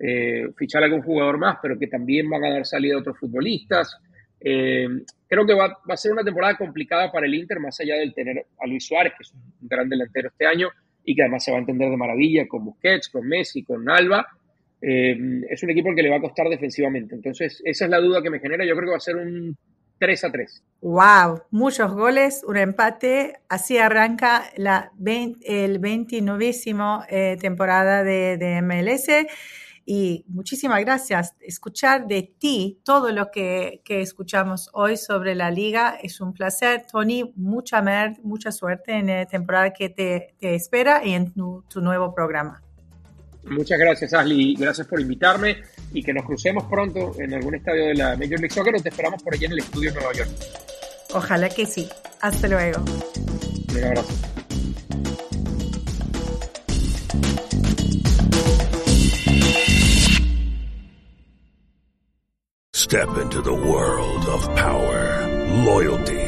eh, 0.00 0.46
fichar 0.56 0.82
a 0.82 0.86
algún 0.86 1.02
jugador 1.02 1.38
más, 1.38 1.58
pero 1.60 1.78
que 1.78 1.88
también 1.88 2.30
van 2.30 2.44
a 2.44 2.50
dar 2.50 2.66
salida 2.66 2.96
a 2.96 3.00
otros 3.00 3.18
futbolistas. 3.18 3.96
Eh, 4.40 4.88
creo 5.26 5.44
que 5.44 5.54
va, 5.54 5.68
va, 5.68 5.94
a 5.94 5.96
ser 5.96 6.12
una 6.12 6.22
temporada 6.22 6.56
complicada 6.56 7.10
para 7.10 7.26
el 7.26 7.34
Inter, 7.34 7.58
más 7.58 7.78
allá 7.80 7.96
del 7.96 8.14
tener 8.14 8.46
a 8.60 8.66
Luis 8.66 8.86
Suárez, 8.86 9.12
que 9.18 9.24
es 9.24 9.32
un 9.32 9.68
gran 9.68 9.88
delantero 9.88 10.28
este 10.28 10.46
año, 10.46 10.70
y 11.04 11.14
que 11.14 11.22
además 11.22 11.44
se 11.44 11.50
va 11.50 11.56
a 11.56 11.60
entender 11.60 11.90
de 11.90 11.96
maravilla 11.96 12.46
con 12.46 12.64
Busquets, 12.64 13.08
con 13.08 13.26
Messi, 13.26 13.64
con 13.64 13.88
Alba. 13.90 14.26
Eh, 14.80 15.42
es 15.50 15.62
un 15.62 15.70
equipo 15.70 15.94
que 15.94 16.02
le 16.02 16.10
va 16.10 16.16
a 16.16 16.20
costar 16.20 16.48
defensivamente. 16.48 17.14
Entonces, 17.14 17.60
esa 17.64 17.84
es 17.84 17.90
la 17.90 17.98
duda 17.98 18.22
que 18.22 18.30
me 18.30 18.40
genera. 18.40 18.64
Yo 18.64 18.74
creo 18.74 18.86
que 18.86 18.90
va 18.92 18.96
a 18.96 19.00
ser 19.00 19.16
un 19.16 19.56
3 19.98 20.24
a 20.24 20.32
3. 20.32 20.62
¡Wow! 20.80 21.42
Muchos 21.50 21.92
goles, 21.92 22.44
un 22.46 22.56
empate. 22.56 23.34
Así 23.48 23.78
arranca 23.78 24.44
la 24.56 24.92
el 25.42 25.78
29 25.78 26.50
eh, 27.08 27.36
temporada 27.40 28.04
de, 28.04 28.60
MLS. 28.62 29.08
Y 29.84 30.24
muchísimas 30.28 30.80
gracias. 30.80 31.34
Escuchar 31.40 32.06
de 32.06 32.22
ti 32.38 32.78
todo 32.84 33.10
lo 33.10 33.30
que, 33.30 33.80
escuchamos 33.88 34.68
hoy 34.74 34.96
sobre 34.98 35.34
la 35.34 35.50
liga 35.50 35.98
es 36.02 36.20
un 36.20 36.34
placer. 36.34 36.84
Tony, 36.90 37.32
mucha 37.36 37.80
mer, 37.82 38.16
mucha 38.22 38.52
suerte 38.52 38.92
en 38.92 39.06
la 39.06 39.26
temporada 39.26 39.72
que 39.72 39.88
te, 39.88 40.34
espera 40.40 41.04
y 41.04 41.14
en 41.14 41.32
tu 41.32 41.64
nuevo 41.80 42.14
programa. 42.14 42.62
Muchas 43.50 43.78
gracias, 43.78 44.14
Ashley. 44.14 44.54
Gracias 44.54 44.86
por 44.86 45.00
invitarme 45.00 45.62
y 45.92 46.02
que 46.02 46.12
nos 46.12 46.24
crucemos 46.24 46.64
pronto 46.64 47.12
en 47.18 47.34
algún 47.34 47.54
estadio 47.54 47.86
de 47.86 47.94
la 47.94 48.16
Major 48.16 48.40
League 48.40 48.50
Soccer 48.50 48.74
o 48.76 48.80
te 48.80 48.88
esperamos 48.88 49.22
por 49.22 49.34
allá 49.34 49.46
en 49.46 49.52
el 49.52 49.58
estudio 49.58 49.90
en 49.90 49.94
Nueva 49.96 50.12
York. 50.12 50.30
Ojalá 51.12 51.48
que 51.48 51.66
sí. 51.66 51.88
Hasta 52.20 52.48
luego. 52.48 52.84
Un 53.70 53.84
abrazo. 53.84 54.14
Step 62.74 63.08
into 63.18 63.42
the 63.42 63.52
world 63.52 64.26
of 64.28 64.46
power, 64.56 65.26
loyalty 65.66 66.27